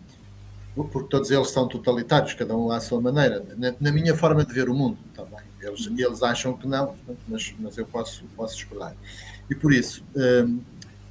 porque 0.74 1.08
todos 1.08 1.30
eles 1.30 1.50
são 1.50 1.66
totalitários, 1.68 2.34
cada 2.34 2.56
um 2.56 2.70
à 2.70 2.80
sua 2.80 3.00
maneira, 3.00 3.44
na, 3.56 3.74
na 3.80 3.92
minha 3.92 4.16
forma 4.16 4.44
de 4.44 4.52
ver 4.52 4.68
o 4.68 4.74
mundo, 4.74 4.98
também. 5.14 5.37
Eles, 5.60 5.86
eles 5.86 6.22
acham 6.22 6.56
que 6.56 6.66
não, 6.66 6.94
mas, 7.26 7.54
mas 7.58 7.76
eu 7.76 7.86
posso, 7.86 8.24
posso. 8.36 8.66
E 9.50 9.54
por 9.54 9.72
isso, 9.72 10.04
uh, 10.14 10.60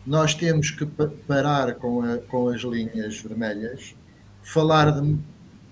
nós 0.06 0.34
temos 0.34 0.72
que 0.72 0.86
parar 0.86 1.76
com, 1.76 2.02
a, 2.02 2.18
com 2.18 2.50
as 2.50 2.62
linhas 2.62 3.20
vermelhas, 3.20 3.96
falar 4.42 4.92
de 4.92 5.18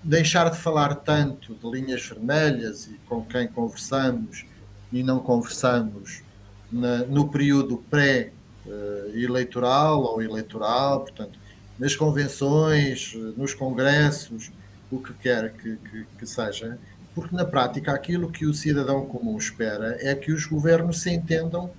deixar 0.02 0.50
de 0.50 0.58
falar 0.58 0.94
tanto 0.96 1.54
de 1.54 1.70
linhas 1.70 2.06
vermelhas 2.06 2.86
e 2.86 3.00
com 3.08 3.24
quem 3.24 3.48
conversamos 3.48 4.44
e 4.92 5.02
não 5.02 5.18
conversamos 5.18 6.22
na, 6.70 6.98
no 6.98 7.28
período 7.28 7.78
pré-eleitoral 7.90 10.02
ou 10.02 10.22
eleitoral, 10.22 11.00
portanto, 11.00 11.38
nas 11.78 11.96
convenções, 11.96 13.14
nos 13.36 13.54
congressos, 13.54 14.52
o 14.90 15.00
que 15.00 15.14
quer 15.14 15.54
que, 15.54 15.76
que, 15.76 16.06
que 16.18 16.26
seja, 16.26 16.78
porque 17.16 17.34
na 17.34 17.46
prática 17.46 17.92
aquilo 17.92 18.30
que 18.30 18.44
o 18.44 18.52
cidadão 18.52 19.06
comum 19.06 19.38
espera 19.38 19.96
é 20.00 20.14
que 20.14 20.30
os 20.30 20.44
governos 20.44 21.00
se 21.00 21.10
entendam, 21.10 21.70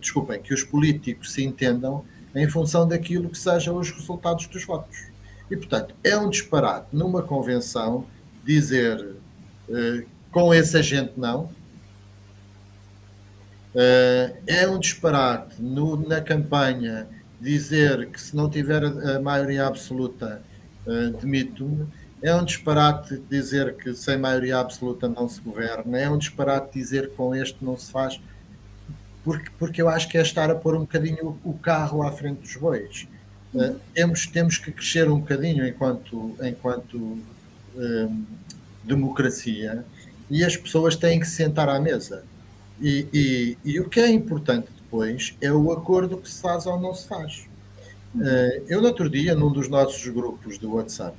desculpem, 0.00 0.42
que 0.42 0.52
os 0.52 0.64
políticos 0.64 1.32
se 1.32 1.44
entendam 1.44 2.04
em 2.34 2.48
função 2.48 2.86
daquilo 2.86 3.30
que 3.30 3.38
sejam 3.38 3.76
os 3.76 3.92
resultados 3.92 4.48
dos 4.48 4.64
votos. 4.64 5.06
E, 5.48 5.56
portanto, 5.56 5.94
é 6.02 6.18
um 6.18 6.28
disparate 6.28 6.88
numa 6.92 7.22
convenção 7.22 8.06
dizer 8.44 9.14
uh, 9.68 10.04
com 10.32 10.52
esse 10.52 10.76
agente 10.76 11.12
não. 11.16 11.44
Uh, 13.72 14.36
é 14.48 14.66
um 14.68 14.80
disparate 14.80 15.62
no, 15.62 15.96
na 16.08 16.20
campanha 16.20 17.06
dizer 17.40 18.10
que 18.10 18.20
se 18.20 18.34
não 18.34 18.50
tiver 18.50 18.82
a, 18.84 19.20
maioria 19.20 19.68
absoluta, 19.68 20.42
uh, 20.84 21.16
demito-me. 21.18 21.86
É 22.22 22.34
um 22.34 22.44
disparate 22.44 23.22
dizer 23.30 23.76
que 23.76 23.94
sem 23.94 24.16
maioria 24.16 24.58
absoluta 24.58 25.08
não 25.08 25.28
se 25.28 25.40
governa. 25.40 25.98
É 25.98 26.08
um 26.08 26.18
disparate 26.18 26.72
dizer 26.72 27.10
que 27.10 27.16
com 27.16 27.34
este 27.34 27.64
não 27.64 27.76
se 27.76 27.90
faz. 27.90 28.20
Porque, 29.22 29.50
porque 29.58 29.82
eu 29.82 29.88
acho 29.88 30.08
que 30.08 30.16
é 30.16 30.22
estar 30.22 30.50
a 30.50 30.54
pôr 30.54 30.74
um 30.74 30.80
bocadinho 30.80 31.38
o 31.44 31.54
carro 31.54 32.02
à 32.02 32.12
frente 32.12 32.40
dos 32.40 32.56
bois. 32.56 33.06
Eh, 33.54 33.74
temos, 33.94 34.26
temos 34.26 34.58
que 34.58 34.70
crescer 34.70 35.10
um 35.10 35.20
bocadinho 35.20 35.66
enquanto, 35.66 36.36
enquanto 36.42 37.18
um, 37.74 38.24
democracia 38.84 39.84
e 40.30 40.44
as 40.44 40.56
pessoas 40.56 40.96
têm 40.96 41.20
que 41.20 41.26
se 41.26 41.36
sentar 41.36 41.68
à 41.68 41.80
mesa. 41.80 42.24
E, 42.80 43.06
e, 43.12 43.58
e, 43.64 43.80
o 43.80 43.88
que 43.88 44.00
é 44.00 44.10
importante 44.10 44.68
depois 44.76 45.34
é 45.40 45.50
o 45.50 45.72
acordo 45.72 46.18
que 46.18 46.28
se 46.28 46.40
faz 46.42 46.66
ou 46.66 46.78
não 46.78 46.94
se 46.94 47.08
faz. 47.08 47.46
Uh, 48.14 48.64
eu, 48.68 48.80
no 48.80 48.88
outro 48.88 49.08
dia, 49.08 49.34
num 49.34 49.50
dos 49.50 49.68
nossos 49.68 50.06
grupos 50.08 50.58
do 50.58 50.74
WhatsApp, 50.74 51.16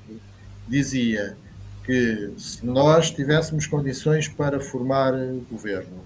dizia 0.68 1.38
que 1.86 2.34
se 2.38 2.66
nós 2.66 3.12
tivéssemos 3.12 3.66
condições 3.66 4.28
para 4.28 4.60
formar 4.60 5.14
governo 5.50 6.04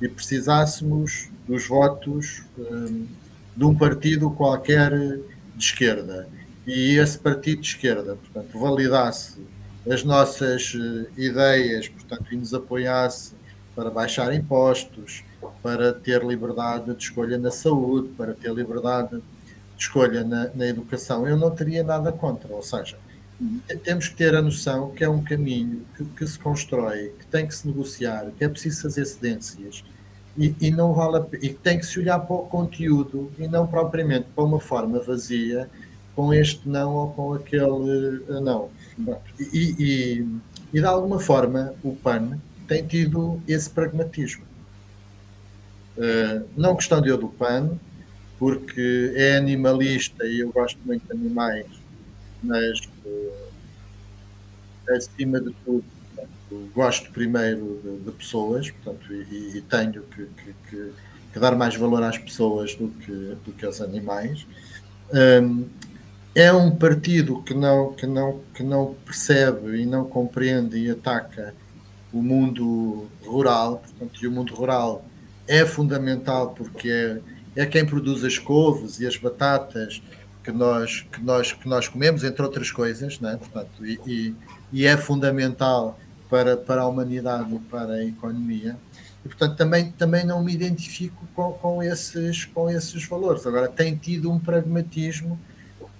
e 0.00 0.08
precisássemos 0.08 1.28
dos 1.46 1.66
votos 1.66 2.42
um, 2.58 3.06
de 3.56 3.64
um 3.64 3.74
partido 3.74 4.30
qualquer 4.30 4.90
de 5.56 5.64
esquerda 5.64 6.28
e 6.66 6.98
esse 6.98 7.18
partido 7.18 7.62
de 7.62 7.68
esquerda, 7.68 8.14
portanto, 8.14 8.58
validasse 8.58 9.38
as 9.90 10.04
nossas 10.04 10.74
eh, 10.76 11.06
ideias, 11.16 11.88
portanto, 11.88 12.26
e 12.30 12.36
nos 12.36 12.52
apoiasse 12.52 13.32
para 13.74 13.90
baixar 13.90 14.34
impostos, 14.34 15.24
para 15.62 15.94
ter 15.94 16.22
liberdade 16.22 16.94
de 16.94 17.02
escolha 17.02 17.38
na 17.38 17.50
saúde, 17.50 18.08
para 18.18 18.34
ter 18.34 18.52
liberdade 18.52 19.16
de 19.16 19.82
escolha 19.82 20.22
na, 20.22 20.50
na 20.54 20.66
educação, 20.66 21.26
eu 21.26 21.38
não 21.38 21.50
teria 21.50 21.82
nada 21.82 22.12
contra. 22.12 22.52
Ou 22.52 22.62
seja. 22.62 22.98
Temos 23.84 24.08
que 24.08 24.16
ter 24.16 24.34
a 24.34 24.42
noção 24.42 24.90
que 24.90 25.04
é 25.04 25.08
um 25.08 25.22
caminho 25.22 25.82
que, 25.96 26.04
que, 26.04 26.26
se 26.26 26.38
constrói, 26.38 27.12
que 27.18 27.26
tem 27.26 27.46
que 27.46 27.54
se 27.54 27.66
negociar, 27.66 28.30
que 28.36 28.44
é 28.44 28.48
preciso 28.48 28.82
fazer 28.82 29.04
cedências 29.04 29.84
e, 30.36 30.54
e, 30.60 30.70
não 30.70 30.92
vale 30.92 31.24
e 31.40 31.50
tem 31.50 31.78
que 31.78 31.86
se 31.86 31.98
olhar 32.00 32.18
para 32.20 32.36
o 32.36 32.46
conteúdo 32.46 33.30
e 33.38 33.46
não 33.46 33.66
propriamente 33.66 34.26
para 34.34 34.44
uma 34.44 34.60
forma 34.60 35.00
vazia 35.00 35.68
com 36.14 36.34
este 36.34 36.68
não 36.68 36.94
ou 36.94 37.10
com 37.10 37.32
aquele 37.32 38.24
eh, 38.28 38.40
não. 38.40 38.70
E, 39.38 39.74
e, 39.78 40.38
e 40.72 40.80
de 40.80 40.84
alguma 40.84 41.20
forma 41.20 41.74
o 41.82 41.94
PAN 41.94 42.38
tem 42.66 42.84
tido 42.86 43.40
esse 43.46 43.70
pragmatismo. 43.70 44.44
Uh, 45.96 46.46
não 46.56 46.74
gostando 46.74 47.08
eu 47.08 47.16
do 47.16 47.28
PAN, 47.28 47.70
porque 48.38 49.12
é 49.16 49.36
animalista 49.36 50.24
e 50.24 50.40
eu 50.40 50.52
gosto 50.52 50.78
muito 50.84 51.04
de 51.06 51.12
animais, 51.12 51.66
mas 52.42 52.80
uh, 53.04 53.32
acima 54.90 55.40
de 55.40 55.52
tudo 55.64 55.84
gosto 56.74 57.10
primeiro 57.10 57.80
de, 57.82 58.04
de 58.04 58.10
pessoas, 58.12 58.70
portanto, 58.70 59.12
e, 59.12 59.58
e 59.58 59.60
tenho 59.62 60.02
que, 60.02 60.26
que, 60.26 60.54
que, 60.70 60.92
que, 61.32 61.38
dar 61.38 61.54
mais 61.56 61.76
valor 61.76 62.02
às 62.02 62.16
pessoas 62.16 62.74
do 62.74 62.88
que, 62.88 63.36
do 63.44 63.52
que 63.52 63.66
aos 63.66 63.80
animais. 63.80 64.46
Um, 65.12 65.66
é 66.34 66.52
um 66.52 66.70
partido 66.70 67.42
que 67.42 67.54
não, 67.54 67.92
que, 67.92 68.06
não, 68.06 68.40
que 68.54 68.62
não 68.62 68.94
percebe 69.04 69.82
e 69.82 69.86
não 69.86 70.04
compreende 70.04 70.78
e 70.78 70.90
ataca 70.90 71.54
o 72.12 72.22
mundo 72.22 73.08
rural, 73.24 73.78
portanto, 73.78 74.22
e 74.22 74.26
o 74.26 74.30
mundo 74.30 74.54
rural 74.54 75.04
é 75.46 75.64
fundamental 75.66 76.54
porque 76.54 76.90
é, 76.90 77.20
é 77.56 77.66
quem 77.66 77.84
produz 77.84 78.24
as 78.24 78.38
couves 78.38 79.00
e 79.00 79.06
as 79.06 79.16
batatas 79.16 80.02
que 80.48 80.52
nós, 80.52 81.06
que 81.12 81.22
nós, 81.22 81.52
que 81.52 81.68
nós 81.68 81.88
comemos, 81.88 82.24
entre 82.24 82.42
outras 82.42 82.70
coisas, 82.70 83.20
né? 83.20 83.36
portanto, 83.36 83.84
e, 83.84 84.00
e, 84.06 84.34
e 84.72 84.86
é 84.86 84.96
fundamental 84.96 86.00
para, 86.30 86.56
para 86.56 86.80
a 86.80 86.88
humanidade 86.88 87.54
e 87.54 87.58
para 87.58 87.92
a 87.92 88.04
economia. 88.04 88.74
E, 89.22 89.28
portanto, 89.28 89.56
também, 89.58 89.92
também 89.92 90.24
não 90.24 90.42
me 90.42 90.54
identifico 90.54 91.28
com, 91.34 91.52
com, 91.52 91.82
esses, 91.82 92.46
com 92.46 92.70
esses 92.70 93.04
valores. 93.04 93.46
Agora, 93.46 93.68
tem 93.68 93.94
tido 93.94 94.32
um 94.32 94.38
pragmatismo 94.38 95.38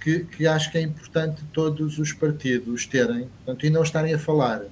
que, 0.01 0.21
que 0.21 0.47
acho 0.47 0.73
que 0.73 0.79
é 0.79 0.81
importante 0.81 1.43
todos 1.53 1.99
os 1.99 2.15
partidos 2.15 2.87
terem, 2.87 3.29
portanto, 3.45 3.67
e 3.67 3.71
não 3.71 3.83
estarem 3.83 4.15
a 4.15 4.19
falar 4.19 4.63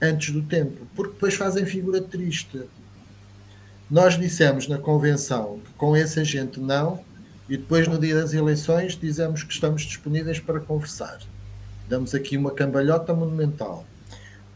antes 0.00 0.32
do 0.32 0.40
tempo, 0.40 0.86
porque 0.94 1.12
depois 1.12 1.34
fazem 1.34 1.66
figura 1.66 2.00
triste. 2.00 2.62
Nós 3.90 4.18
dissemos 4.18 4.66
na 4.66 4.78
convenção 4.78 5.60
que 5.62 5.72
com 5.74 5.94
esse 5.94 6.20
agente 6.20 6.58
não, 6.58 7.04
e 7.48 7.56
depois 7.56 7.86
no 7.86 7.98
dia 7.98 8.14
das 8.14 8.32
eleições 8.32 8.98
dizemos 8.98 9.42
que 9.42 9.52
estamos 9.52 9.82
disponíveis 9.82 10.40
para 10.40 10.60
conversar. 10.60 11.18
Damos 11.88 12.14
aqui 12.14 12.36
uma 12.36 12.50
cambalhota 12.50 13.12
monumental. 13.12 13.84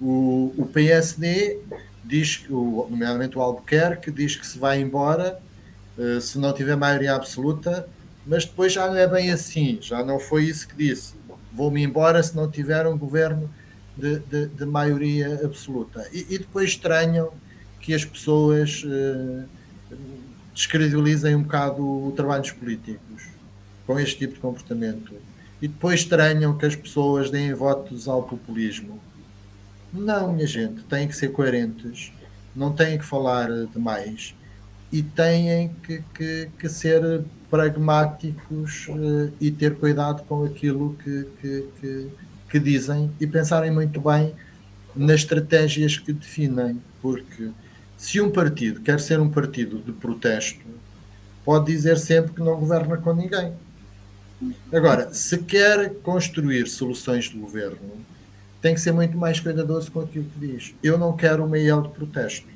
O, 0.00 0.54
o 0.56 0.66
PSD 0.66 1.58
diz, 2.04 2.44
o, 2.48 2.86
nomeadamente 2.90 3.36
o 3.36 3.42
Albuquerque, 3.42 4.10
diz 4.10 4.36
que 4.36 4.46
se 4.46 4.58
vai 4.58 4.80
embora 4.80 5.38
uh, 5.98 6.20
se 6.20 6.38
não 6.38 6.52
tiver 6.54 6.76
maioria 6.76 7.14
absoluta, 7.14 7.86
mas 8.26 8.44
depois 8.44 8.72
já 8.72 8.86
não 8.86 8.96
é 8.96 9.06
bem 9.06 9.30
assim, 9.30 9.78
já 9.80 10.02
não 10.02 10.18
foi 10.18 10.44
isso 10.44 10.68
que 10.68 10.76
disse. 10.76 11.14
Vou-me 11.52 11.82
embora 11.82 12.22
se 12.22 12.34
não 12.34 12.50
tiver 12.50 12.86
um 12.86 12.96
governo 12.96 13.50
de, 13.96 14.18
de, 14.20 14.46
de 14.46 14.64
maioria 14.64 15.40
absoluta. 15.44 16.08
E, 16.12 16.26
e, 16.30 16.38
depois 16.38 16.70
estranham 16.70 17.32
que 17.80 17.92
as 17.92 18.04
pessoas 18.04 18.84
uh, 18.84 19.44
descredibilizem 20.58 21.36
um 21.36 21.42
bocado 21.42 21.82
o 21.82 22.12
trabalho 22.16 22.42
dos 22.42 22.50
políticos 22.50 23.28
com 23.86 23.98
este 23.98 24.18
tipo 24.18 24.34
de 24.34 24.40
comportamento. 24.40 25.14
E 25.62 25.68
depois 25.68 26.00
estranham 26.00 26.58
que 26.58 26.66
as 26.66 26.74
pessoas 26.74 27.30
deem 27.30 27.54
votos 27.54 28.08
ao 28.08 28.24
populismo. 28.24 29.00
Não, 29.92 30.32
minha 30.32 30.46
gente, 30.48 30.82
têm 30.82 31.06
que 31.06 31.14
ser 31.14 31.28
coerentes, 31.28 32.12
não 32.56 32.72
têm 32.72 32.98
que 32.98 33.04
falar 33.04 33.48
demais 33.72 34.34
e 34.90 35.00
têm 35.00 35.70
que, 35.84 36.02
que, 36.12 36.50
que 36.58 36.68
ser 36.68 37.22
pragmáticos 37.48 38.88
uh, 38.88 39.32
e 39.40 39.52
ter 39.52 39.76
cuidado 39.76 40.24
com 40.24 40.44
aquilo 40.44 40.96
que, 41.04 41.28
que, 41.40 42.10
que, 42.50 42.58
dizem 42.58 43.10
e 43.20 43.26
pensarem 43.26 43.70
muito 43.70 44.00
bem 44.00 44.34
nas 44.94 45.20
estratégias 45.20 45.96
que 45.96 46.12
definem, 46.12 46.82
porque 47.00 47.50
se 47.98 48.20
um 48.20 48.30
partido 48.30 48.80
quer 48.80 49.00
ser 49.00 49.18
um 49.18 49.28
partido 49.28 49.80
de 49.80 49.90
protesto, 49.90 50.64
pode 51.44 51.66
dizer 51.66 51.98
sempre 51.98 52.32
que 52.32 52.40
não 52.40 52.56
governa 52.56 52.96
com 52.96 53.12
ninguém. 53.12 53.52
Agora, 54.72 55.12
se 55.12 55.38
quer 55.38 55.94
construir 55.96 56.68
soluções 56.68 57.24
de 57.24 57.36
governo, 57.36 58.06
tem 58.62 58.72
que 58.72 58.80
ser 58.80 58.92
muito 58.92 59.18
mais 59.18 59.40
cuidadoso 59.40 59.90
com 59.90 60.00
aquilo 60.00 60.26
que 60.26 60.46
diz. 60.46 60.74
Eu 60.80 60.96
não 60.96 61.16
quero 61.16 61.44
uma 61.44 61.58
IEL 61.58 61.82
de 61.82 61.88
protesto. 61.88 62.46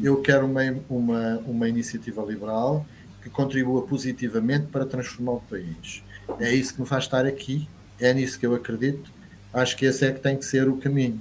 Eu 0.00 0.22
quero 0.22 0.46
uma, 0.46 0.62
uma, 0.88 1.38
uma 1.38 1.68
iniciativa 1.68 2.22
liberal 2.22 2.86
que 3.20 3.28
contribua 3.28 3.82
positivamente 3.82 4.66
para 4.66 4.86
transformar 4.86 5.32
o 5.32 5.40
país. 5.40 6.04
É 6.38 6.54
isso 6.54 6.74
que 6.74 6.80
me 6.80 6.86
faz 6.86 7.04
estar 7.04 7.26
aqui, 7.26 7.68
é 7.98 8.14
nisso 8.14 8.38
que 8.38 8.46
eu 8.46 8.54
acredito. 8.54 9.10
Acho 9.52 9.76
que 9.76 9.86
esse 9.86 10.06
é 10.06 10.12
que 10.12 10.20
tem 10.20 10.36
que 10.36 10.44
ser 10.44 10.68
o 10.68 10.76
caminho. 10.76 11.20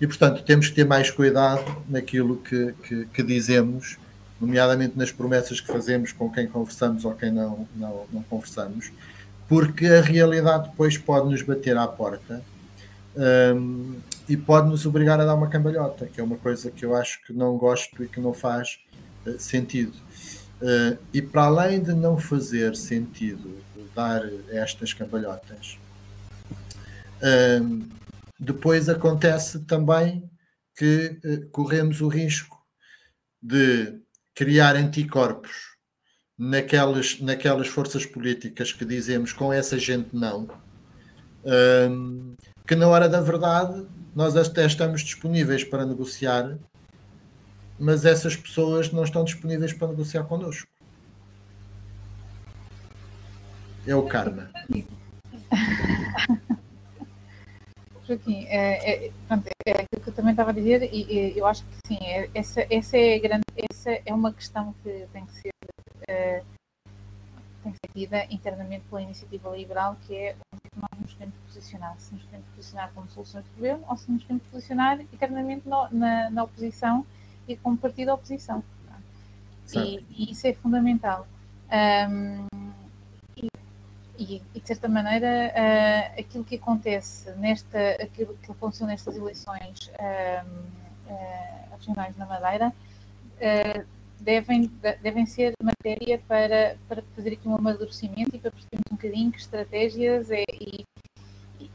E, 0.00 0.06
portanto, 0.06 0.42
temos 0.44 0.68
que 0.68 0.74
ter 0.74 0.84
mais 0.84 1.10
cuidado 1.10 1.82
naquilo 1.88 2.36
que, 2.36 2.72
que, 2.84 3.04
que 3.06 3.22
dizemos, 3.22 3.98
nomeadamente 4.40 4.96
nas 4.96 5.10
promessas 5.10 5.60
que 5.60 5.66
fazemos 5.66 6.12
com 6.12 6.30
quem 6.30 6.46
conversamos 6.46 7.04
ou 7.04 7.12
quem 7.14 7.32
não, 7.32 7.66
não, 7.74 8.06
não 8.12 8.22
conversamos, 8.22 8.92
porque 9.48 9.86
a 9.86 10.00
realidade 10.00 10.70
depois 10.70 10.96
pode 10.96 11.28
nos 11.28 11.42
bater 11.42 11.76
à 11.76 11.88
porta 11.88 12.42
um, 13.16 13.96
e 14.28 14.36
pode 14.36 14.68
nos 14.68 14.86
obrigar 14.86 15.20
a 15.20 15.24
dar 15.24 15.34
uma 15.34 15.48
cambalhota, 15.48 16.06
que 16.06 16.20
é 16.20 16.24
uma 16.24 16.36
coisa 16.36 16.70
que 16.70 16.84
eu 16.84 16.94
acho 16.94 17.20
que 17.24 17.32
não 17.32 17.56
gosto 17.56 18.04
e 18.04 18.08
que 18.08 18.20
não 18.20 18.32
faz 18.32 18.78
uh, 19.26 19.38
sentido. 19.38 19.94
Uh, 20.60 20.98
e 21.12 21.22
para 21.22 21.44
além 21.44 21.80
de 21.80 21.92
não 21.92 22.18
fazer 22.18 22.76
sentido 22.76 23.56
dar 23.94 24.22
estas 24.50 24.92
cambalhotas, 24.92 25.78
um, 27.60 27.97
depois 28.38 28.88
acontece 28.88 29.64
também 29.64 30.30
que 30.76 31.18
uh, 31.24 31.48
corremos 31.50 32.00
o 32.00 32.08
risco 32.08 32.56
de 33.42 34.00
criar 34.34 34.76
anticorpos 34.76 35.76
naquelas, 36.36 37.20
naquelas 37.20 37.68
forças 37.68 38.06
políticas 38.06 38.72
que 38.72 38.84
dizemos 38.84 39.32
com 39.32 39.52
essa 39.52 39.76
gente 39.78 40.14
não, 40.14 40.48
que 42.66 42.74
na 42.74 42.86
hora 42.88 43.08
da 43.08 43.20
verdade 43.20 43.86
nós 44.14 44.36
até 44.36 44.66
estamos 44.66 45.00
disponíveis 45.02 45.64
para 45.64 45.86
negociar, 45.86 46.58
mas 47.78 48.04
essas 48.04 48.36
pessoas 48.36 48.92
não 48.92 49.04
estão 49.04 49.24
disponíveis 49.24 49.72
para 49.72 49.88
negociar 49.88 50.24
connosco. 50.24 50.68
É 53.86 53.94
o 53.94 54.02
karma. 54.02 54.50
Joaquim, 58.08 58.46
é, 58.46 59.06
é, 59.06 59.12
é 59.66 59.72
aquilo 59.72 60.02
que 60.02 60.08
eu 60.08 60.14
também 60.14 60.30
estava 60.30 60.50
a 60.50 60.54
dizer, 60.54 60.82
e, 60.82 61.04
e 61.12 61.38
eu 61.38 61.46
acho 61.46 61.62
que 61.62 61.74
sim, 61.86 61.98
é, 62.00 62.30
essa, 62.34 62.66
essa, 62.70 62.96
é 62.96 63.18
grande, 63.18 63.44
essa 63.70 63.90
é 64.04 64.14
uma 64.14 64.32
questão 64.32 64.74
que 64.82 65.06
tem 65.12 65.26
que 65.26 65.32
ser 65.32 65.50
uh, 66.08 66.44
tem 67.62 67.72
que 67.72 67.78
ser 67.78 67.92
tida 67.92 68.24
internamente 68.30 68.84
pela 68.88 69.02
iniciativa 69.02 69.54
liberal, 69.54 69.96
que 70.06 70.14
é 70.16 70.36
onde 70.52 70.62
nós 70.76 71.00
nos 71.00 71.12
queremos 71.12 71.36
posicionar. 71.46 71.94
Se 71.98 72.14
nos 72.14 72.24
queremos 72.24 72.46
posicionar 72.54 72.90
como 72.94 73.08
soluções 73.10 73.44
de 73.44 73.50
governo 73.50 73.84
ou 73.88 73.96
se 73.96 74.10
nos 74.10 74.22
queremos 74.22 74.42
posicionar 74.50 75.00
internamente 75.00 75.68
no, 75.68 75.88
na, 75.90 76.30
na, 76.30 76.44
oposição 76.44 77.04
e 77.46 77.56
como 77.56 77.76
partido 77.76 78.06
da 78.06 78.14
oposição. 78.14 78.64
E, 79.74 80.02
e, 80.08 80.32
isso 80.32 80.46
é 80.46 80.54
fundamental. 80.54 81.26
Um, 81.70 82.47
e, 84.18 84.42
de 84.58 84.66
certa 84.66 84.88
maneira, 84.88 85.52
uh, 85.54 86.20
aquilo 86.20 86.42
que 86.42 86.56
acontece 86.56 87.30
nesta, 87.36 87.90
aquilo 88.02 88.36
que 88.42 88.50
aconteceu 88.50 88.86
nestas 88.86 89.16
eleições 89.16 89.90
um, 90.00 91.12
uh, 91.12 91.76
regionais 91.76 92.16
na 92.16 92.26
Madeira, 92.26 92.68
uh, 92.68 93.86
devem, 94.20 94.68
devem 95.00 95.24
ser 95.24 95.52
matéria 95.62 96.20
para, 96.26 96.76
para 96.88 97.02
fazer 97.14 97.34
aqui 97.34 97.48
um 97.48 97.54
amadurecimento 97.54 98.34
e 98.34 98.38
para 98.40 98.50
percebermos 98.50 98.90
um 98.90 98.96
bocadinho 98.96 99.30
que 99.30 99.38
estratégias 99.38 100.28
é, 100.32 100.42
e, 100.52 100.84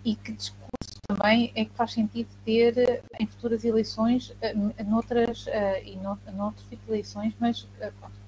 e 0.04 0.16
que 0.16 0.34
discurso 0.34 1.00
também 1.08 1.54
é 1.56 1.64
que 1.64 1.74
faz 1.76 1.94
sentido 1.94 2.28
ter 2.44 3.02
em 3.18 3.26
futuras 3.26 3.64
eleições, 3.64 4.36
eh, 4.42 4.54
noutras, 4.84 5.46
e 5.84 5.96
no, 5.98 6.18
noutros 6.34 6.66
tipos 6.68 6.86
de 6.86 6.92
eleições, 6.92 7.34
mas 7.40 7.68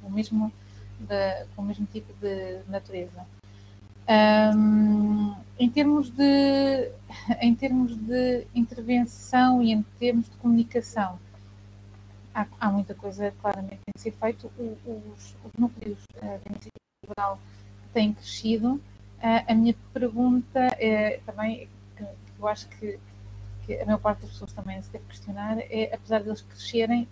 com, 0.02 0.08
o 0.08 0.12
mesmo, 0.12 0.52
com 1.56 1.62
o 1.62 1.66
mesmo 1.66 1.86
tipo 1.88 2.14
de 2.22 2.60
natureza. 2.70 3.26
Em 5.58 5.70
termos 5.70 6.10
de 6.10 6.92
em 7.42 7.56
termos 7.56 7.96
de 7.96 8.46
intervenção 8.54 9.62
e 9.62 9.72
em 9.72 9.82
termos 10.00 10.30
de 10.30 10.36
comunicação 10.38 11.18
há, 12.36 12.46
há 12.60 12.70
muita 12.70 12.94
coisa 12.94 13.34
claramente 13.42 13.80
tem 13.86 13.94
ser 13.98 14.12
feito. 14.12 14.52
O, 14.60 14.78
os, 14.86 15.36
os, 15.46 15.52
núcleos 15.58 16.00
uh, 16.18 16.22
da 16.22 16.42
iniciativa 16.50 17.40
têm 17.94 18.14
crescido. 18.14 18.74
Uh, 18.74 18.82
a 19.48 19.56
minha 19.56 19.74
pergunta 19.94 20.60
é 20.78 21.22
também, 21.26 21.70
que, 21.96 22.04
eu 22.38 22.48
acho 22.48 22.68
que, 22.68 23.00
que, 23.66 23.80
a 23.80 23.86
maior 23.86 24.00
parte 24.00 24.22
das 24.22 24.32
pessoas 24.32 24.52
também 24.52 24.82
se 24.82 24.92
deve 24.92 25.06
questionar, 25.06 25.58
é, 25.60 25.92
apesar 25.94 26.22
de 26.22 26.28
eles 26.28 26.42
crescerem, 26.42 27.08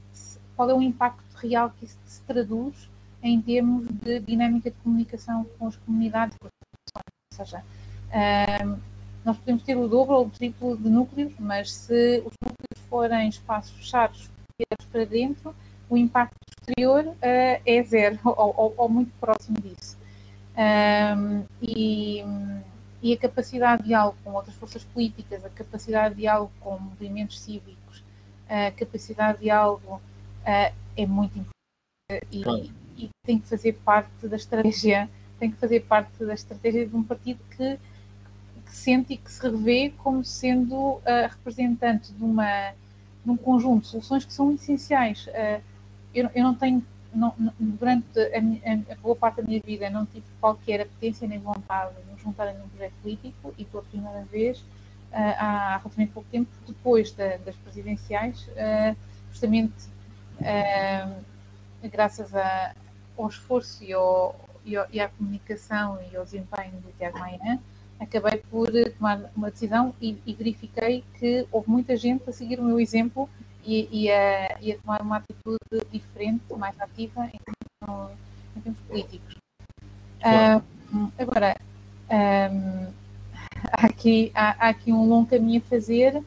qual 0.56 0.70
é 0.70 0.74
o 0.74 0.82
impacto 0.82 1.24
real 1.38 1.72
que 1.72 1.86
isso 1.86 1.98
se 2.06 2.22
traduz 2.24 2.90
em 3.24 3.42
termos 3.42 3.88
de 3.88 4.20
dinâmica 4.20 4.70
de 4.70 4.76
comunicação 4.84 5.46
com 5.58 5.68
as 5.68 5.78
comunidades, 5.78 6.38
com 6.38 6.48
as 6.48 6.63
ou 7.40 7.46
seja, 7.46 7.60
uh, 7.60 8.80
nós 9.26 9.38
podemos 9.38 9.64
ter 9.64 9.76
o 9.76 9.88
dobro 9.88 10.16
ou 10.16 10.26
o 10.28 10.30
triplo 10.30 10.78
de 10.78 10.90
núcleos, 10.90 11.34
mas 11.40 11.72
se 11.72 12.20
os 12.20 12.34
núcleos 12.42 12.90
forem 12.90 13.30
espaços 13.30 13.72
fechados 13.72 14.30
para 14.92 15.06
dentro, 15.06 15.56
o 15.90 15.98
impacto 15.98 16.36
exterior 16.60 17.06
uh, 17.06 17.16
é 17.24 17.84
zero 17.84 18.20
ou, 18.26 18.54
ou, 18.58 18.74
ou, 18.78 18.90
muito 18.90 19.12
próximo 19.20 19.58
disso. 19.60 19.98
Um, 20.56 21.44
e, 21.62 22.24
e, 23.02 23.14
a 23.14 23.18
capacidade 23.18 23.82
de 23.82 23.88
diálogo 23.90 24.18
com 24.24 24.34
outras 24.34 24.56
forças 24.56 24.84
políticas, 24.84 25.44
a 25.44 25.50
capacidade 25.50 26.14
de 26.14 26.22
diálogo 26.22 26.52
com 26.60 26.78
movimentos 26.78 27.40
cívicos, 27.40 28.04
a 28.48 28.70
capacidade 28.72 29.40
de 29.40 29.46
diálogo 29.46 29.96
uh, 29.96 30.74
é 30.96 31.06
muito 31.08 31.40
importante 31.40 32.28
e, 32.32 32.44
claro. 32.44 32.70
e, 32.98 33.10
tem 33.26 33.40
que 33.40 33.48
fazer 33.48 33.74
parte 33.84 34.28
da 34.28 34.36
estratégia, 34.36 35.10
tem 35.44 35.52
que 35.52 35.58
fazer 35.58 35.82
parte 35.82 36.24
da 36.24 36.34
estratégia 36.34 36.88
de 36.88 36.96
um 36.96 37.04
partido 37.04 37.38
que, 37.58 37.78
que 38.66 38.74
sente 38.74 39.14
e 39.14 39.18
que 39.18 39.30
se 39.30 39.42
revê 39.42 39.94
como 39.98 40.24
sendo 40.24 40.76
uh, 40.76 41.02
representante 41.30 42.14
de 42.14 42.24
uma 42.24 42.72
num 43.26 43.36
conjunto 43.36 43.82
de 43.82 43.88
soluções 43.90 44.24
que 44.24 44.32
são 44.32 44.54
essenciais. 44.54 45.28
Uh, 45.28 45.62
eu, 46.16 46.30
eu, 46.34 46.44
não 46.44 46.56
tenho, 46.56 46.82
não, 47.14 47.34
durante 47.60 48.18
a, 48.18 48.94
a, 48.94 48.96
boa 49.02 49.18
parte 49.18 49.42
da 49.42 49.44
minha 49.44 49.60
vida, 49.60 49.90
não 49.90 50.06
tive 50.06 50.26
qualquer 50.40 50.80
apetência 50.80 51.28
nem 51.28 51.40
vontade 51.40 51.94
de 51.94 52.14
me 52.14 52.18
juntar 52.22 52.48
a 52.48 52.52
um 52.52 52.70
projeto 52.70 52.94
político 53.02 53.54
e 53.58 53.66
pela 53.66 53.84
primeira 53.84 54.24
vez, 54.32 54.60
uh, 54.60 54.66
há 55.12 55.78
relativamente 55.80 56.14
pouco 56.14 56.30
tempo, 56.32 56.50
depois 56.66 57.12
da, 57.12 57.36
das 57.38 57.56
presidenciais, 57.58 58.48
justamente 59.30 59.92
graças 61.92 62.34
a, 62.34 62.74
ao 63.18 63.28
esforço 63.28 63.84
e, 63.84 63.92
ao, 63.92 64.36
e, 64.66 64.76
e, 64.92 65.00
à 65.00 65.10
comunicação 65.10 66.00
e 66.12 66.16
ao 66.16 66.24
desempenho 66.24 66.74
do 66.82 66.92
Tiago 66.98 67.20
Maia, 67.20 67.60
acabei 68.00 68.42
por 68.50 68.70
tomar 68.98 69.32
uma 69.36 69.50
decisão 69.50 69.94
e, 70.02 70.18
e, 70.26 70.34
verifiquei 70.34 71.04
que 71.20 71.48
houve 71.52 71.70
muita 71.70 71.96
gente 71.96 72.30
a 72.30 72.34
seguir 72.34 72.60
o 72.60 72.64
meu 72.64 72.80
exemplo 72.80 73.30
e, 73.66 73.88
e, 73.92 74.12
a, 74.12 74.58
e 74.62 74.72
a, 74.72 74.78
tomar 74.78 75.02
uma 75.02 75.18
atitude 75.18 75.92
diferente, 75.92 76.42
mais 76.58 76.80
ativa 76.80 77.26
em 77.26 77.40
termos, 77.40 78.12
em 78.56 78.62
termos 78.62 78.80
políticos. 78.82 79.36
Claro. 80.20 80.64
agora, 81.18 81.58
um, 82.10 82.88
há, 83.72 83.86
aqui, 83.86 84.32
há, 84.34 84.68
há, 84.68 84.70
aqui 84.70 84.92
um 84.92 85.08
longo 85.08 85.30
caminho 85.30 85.62
a 85.66 85.70
fazer 85.70 86.24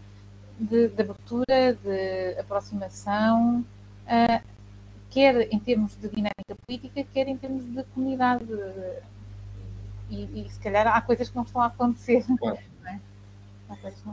de, 0.59 0.88
de 0.88 1.03
abertura, 1.03 1.75
de 1.83 2.38
aproximação, 2.38 3.64
uh, 4.07 4.56
quer 5.17 5.49
em 5.51 5.59
termos 5.59 5.97
de 5.97 6.11
dinâmica 6.11 6.55
política, 6.67 7.03
quer 7.15 7.27
em 7.27 7.39
termos 7.39 7.65
de 7.65 7.83
comunidade 7.95 8.45
e, 10.11 10.43
e, 10.43 10.47
se 10.51 10.61
calhar 10.61 10.87
há 10.87 11.01
coisas 11.01 11.31
que 11.31 11.35
não 11.35 11.45
estão 11.45 11.63
a 11.63 11.67
acontecer. 11.67 12.23
Claro. 12.39 12.59
É? 12.85 13.01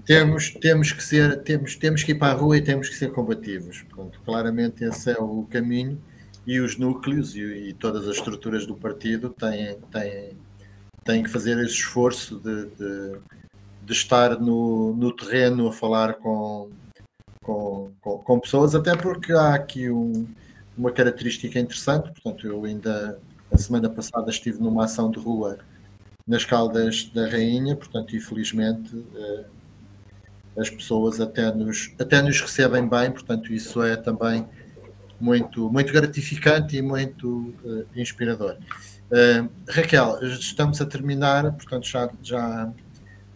Temos, 0.05 0.51
temos, 0.51 0.91
que 0.93 1.03
ser, 1.03 1.43
temos, 1.43 1.75
temos 1.75 2.03
que 2.03 2.13
ir 2.13 2.15
para 2.15 2.33
a 2.33 2.35
rua 2.35 2.57
e 2.57 2.61
temos 2.61 2.87
que 2.87 2.95
ser 2.95 3.11
combativos. 3.11 3.83
Pronto, 3.83 4.19
claramente 4.25 4.83
esse 4.83 5.11
é 5.11 5.17
o 5.19 5.45
caminho 5.51 6.01
e 6.47 6.59
os 6.59 6.77
núcleos 6.77 7.35
e, 7.35 7.41
e 7.41 7.73
todas 7.73 8.07
as 8.07 8.15
estruturas 8.15 8.65
do 8.65 8.73
partido 8.73 9.29
têm, 9.29 9.77
têm, 9.91 10.37
têm 11.03 11.21
que 11.21 11.29
fazer 11.29 11.57
esse 11.59 11.75
esforço 11.75 12.39
de, 12.39 12.65
de, 12.65 13.19
de 13.83 13.93
estar 13.93 14.39
no, 14.39 14.95
no 14.95 15.11
terreno 15.11 15.67
a 15.67 15.71
falar 15.73 16.13
com, 16.15 16.71
com, 17.43 17.91
com, 18.01 18.17
com, 18.19 18.39
pessoas, 18.39 18.73
até 18.73 18.95
porque 18.95 19.33
há 19.33 19.53
aqui 19.53 19.91
um, 19.91 20.25
uma 20.77 20.91
característica 20.91 21.59
interessante. 21.59 22.11
Portanto, 22.11 22.47
eu 22.47 22.63
ainda 22.65 23.19
a 23.51 23.57
semana 23.57 23.89
passada 23.89 24.29
estive 24.31 24.59
numa 24.59 24.85
ação 24.85 25.11
de 25.11 25.19
rua 25.19 25.59
nas 26.25 26.43
Caldas 26.43 27.05
da 27.13 27.27
Rainha, 27.27 27.75
portanto, 27.75 28.15
infelizmente, 28.15 28.95
uh, 28.95 29.45
as 30.57 30.69
pessoas 30.69 31.19
até 31.19 31.53
nos, 31.53 31.93
até 31.99 32.21
nos 32.21 32.39
recebem 32.41 32.87
bem, 32.87 33.11
portanto, 33.11 33.53
isso 33.53 33.83
é 33.83 33.95
também 33.95 34.47
muito, 35.19 35.69
muito 35.71 35.91
gratificante 35.93 36.77
e 36.77 36.81
muito 36.81 37.53
uh, 37.63 37.85
inspirador. 37.95 38.57
Uh, 39.11 39.49
Raquel, 39.69 40.19
estamos 40.23 40.81
a 40.81 40.85
terminar, 40.85 41.51
portanto, 41.53 41.87
já, 41.87 42.09
já, 42.21 42.73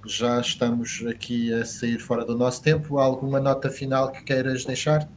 já 0.06 0.40
estamos 0.40 1.04
aqui 1.08 1.54
a 1.54 1.66
sair 1.66 2.00
fora 2.00 2.26
do 2.26 2.36
nosso 2.36 2.64
tempo. 2.64 2.98
Há 2.98 3.04
alguma 3.04 3.40
nota 3.40 3.70
final 3.70 4.12
que 4.12 4.24
queiras 4.24 4.66
deixar? 4.66 5.08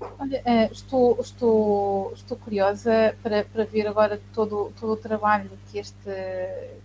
Olha, 0.00 0.42
eh, 0.44 0.68
estou, 0.70 1.18
estou, 1.20 2.12
estou 2.14 2.36
curiosa 2.36 3.16
para, 3.22 3.44
para 3.44 3.64
ver 3.64 3.86
agora 3.86 4.20
todo, 4.34 4.72
todo 4.78 4.92
o 4.92 4.96
trabalho 4.96 5.50
que, 5.70 5.78
este, 5.78 6.10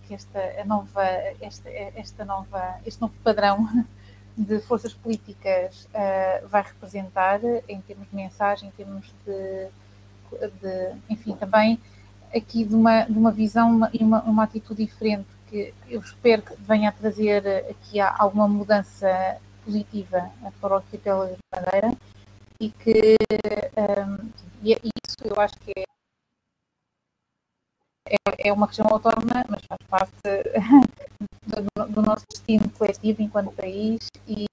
que 0.06 0.14
esta, 0.14 0.64
nova, 0.64 1.04
esta, 1.40 1.68
esta 1.68 2.24
nova, 2.24 2.76
este 2.86 3.00
novo 3.00 3.14
padrão 3.22 3.68
de 4.36 4.60
forças 4.60 4.94
políticas 4.94 5.86
uh, 5.94 6.48
vai 6.48 6.62
representar 6.62 7.40
em 7.68 7.80
termos 7.82 8.08
de 8.08 8.16
mensagem, 8.16 8.68
em 8.68 8.72
termos 8.72 9.12
de, 9.26 9.68
de 10.60 10.96
enfim, 11.10 11.36
também 11.36 11.78
aqui 12.34 12.64
de 12.64 12.74
uma, 12.74 13.02
de 13.02 13.18
uma 13.18 13.30
visão 13.30 13.90
e 13.92 14.02
uma, 14.02 14.22
uma 14.22 14.44
atitude 14.44 14.86
diferente 14.86 15.28
que 15.50 15.74
eu 15.86 16.00
espero 16.00 16.40
que 16.40 16.54
venha 16.62 16.88
a 16.88 16.92
trazer 16.92 17.46
aqui 17.68 18.00
alguma 18.00 18.48
mudança 18.48 19.36
positiva 19.66 20.30
para 20.62 20.72
o 20.72 20.76
arquipélago 20.76 21.32
de 21.32 21.38
Madeira 21.54 21.94
e 22.62 22.70
que 22.70 23.16
um, 23.76 24.30
e 24.62 24.72
é 24.72 24.78
isso 24.78 25.16
eu 25.24 25.40
acho 25.40 25.54
que 25.58 25.72
é, 28.06 28.14
é, 28.14 28.48
é 28.48 28.52
uma 28.52 28.68
questão 28.68 28.86
autónoma, 28.86 29.44
mas 29.48 29.62
faz 29.66 29.80
parte 29.88 30.12
do, 31.44 31.86
do, 31.88 32.02
nosso 32.02 32.24
destino 32.30 32.70
coletivo 32.70 33.20
enquanto 33.20 33.50
país 33.52 34.08
e, 34.28 34.46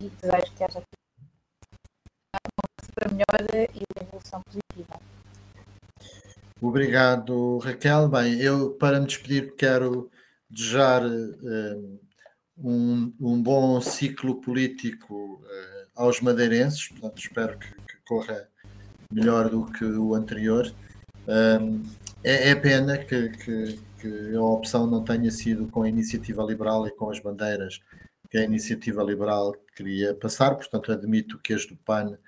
e 0.00 0.08
desejo 0.08 0.52
que 0.56 0.64
haja 0.64 0.78
uma 0.78 0.84
para 2.94 3.10
melhor 3.10 3.68
e 3.74 3.82
uma 3.96 4.06
evolução 4.06 4.40
positiva. 4.42 5.00
Obrigado, 6.60 7.58
Raquel. 7.58 8.08
Bem, 8.08 8.40
eu 8.40 8.70
para 8.72 9.00
me 9.00 9.06
despedir 9.06 9.54
quero 9.56 10.10
desejar 10.48 11.02
um, 11.04 11.98
um, 12.56 13.14
um 13.20 13.42
bom 13.42 13.80
ciclo 13.80 14.40
político 14.40 15.42
uh, 15.42 15.81
aos 16.02 16.20
madeirenses, 16.20 16.88
portanto, 16.88 17.18
espero 17.18 17.58
que, 17.58 17.68
que, 17.68 17.96
corra 18.04 18.48
melhor 19.10 19.48
do 19.48 19.66
que 19.66 19.84
o 19.84 20.14
anterior. 20.14 20.72
Um, 21.28 21.82
é, 22.24 22.50
é, 22.50 22.54
pena 22.56 22.98
que, 22.98 23.28
que, 23.28 23.80
que, 24.00 24.34
a 24.34 24.42
opção 24.42 24.86
não 24.86 25.04
tenha 25.04 25.30
sido 25.30 25.68
com 25.68 25.82
a 25.82 25.88
iniciativa 25.88 26.42
liberal 26.42 26.86
e 26.88 26.90
com 26.90 27.08
as 27.08 27.20
bandeiras 27.20 27.80
que 28.28 28.38
a 28.38 28.42
iniciativa 28.42 29.02
liberal 29.02 29.54
queria 29.76 30.12
passar, 30.14 30.56
portanto, 30.56 30.90
admito 30.90 31.38
que 31.38 31.54
as 31.54 31.66
do 31.66 31.76
PAN 31.76 32.18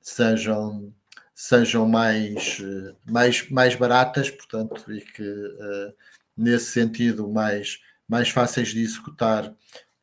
sejam 0.00 0.92
sejam 1.34 1.86
mais, 1.86 2.58
mais, 3.04 3.50
mais 3.50 3.74
baratas, 3.74 4.30
portanto, 4.30 4.90
e 4.90 5.02
que 5.02 5.22
uh, 5.22 5.94
nesse 6.36 6.66
sentido 6.66 7.28
mais, 7.28 7.78
mais 8.08 8.30
fáceis 8.30 8.68
de 8.68 8.80
executar, 8.80 9.52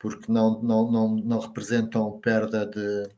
porque 0.04 0.30
não, 0.30 0.60
não, 0.60 0.92
não, 0.92 1.16
não 1.16 1.38
representam 1.38 2.20
perda 2.20 2.66
de, 2.66 3.08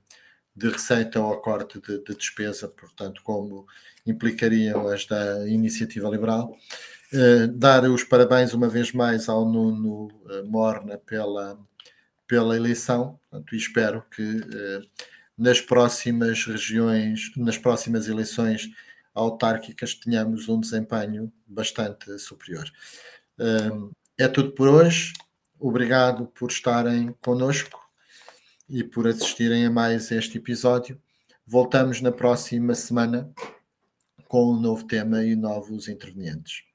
de 0.54 0.68
receita 0.68 1.20
ou 1.20 1.36
corte 1.38 1.80
de, 1.80 1.98
de, 1.98 2.14
despesa, 2.14 2.68
portanto, 2.68 3.22
como 3.24 3.66
implicariam 4.06 4.86
as 4.86 5.04
da 5.04 5.48
iniciativa 5.48 6.08
liberal. 6.08 6.56
Uh, 7.12 7.48
dar 7.48 7.82
os 7.90 8.04
parabéns 8.04 8.54
uma 8.54 8.68
vez 8.68 8.92
mais 8.92 9.28
ao 9.28 9.44
Nuno 9.44 10.06
uh, 10.06 10.46
Morna 10.46 10.96
pela, 10.96 11.58
pela 12.24 12.54
eleição, 12.54 13.18
portanto, 13.28 13.52
e 13.52 13.58
espero 13.58 14.04
que 14.08 14.22
uh, 14.22 14.88
nas 15.36 15.60
próximas 15.60 16.44
regiões, 16.44 17.32
nas 17.36 17.58
próximas 17.58 18.06
eleições 18.06 18.70
autárquicas, 19.12 19.92
tenhamos 19.92 20.48
um 20.48 20.60
desempenho 20.60 21.32
bastante 21.48 22.16
superior. 22.20 22.70
É 24.16 24.28
tudo 24.28 24.52
por 24.52 24.68
hoje. 24.68 25.12
Obrigado 25.58 26.26
por 26.26 26.50
estarem 26.50 27.14
conosco 27.22 27.80
e 28.68 28.84
por 28.84 29.06
assistirem 29.06 29.64
a 29.64 29.70
mais 29.70 30.10
este 30.10 30.38
episódio. 30.38 31.00
Voltamos 31.46 32.00
na 32.00 32.12
próxima 32.12 32.74
semana 32.74 33.32
com 34.28 34.52
um 34.52 34.60
novo 34.60 34.86
tema 34.86 35.24
e 35.24 35.34
novos 35.34 35.88
intervenientes. 35.88 36.65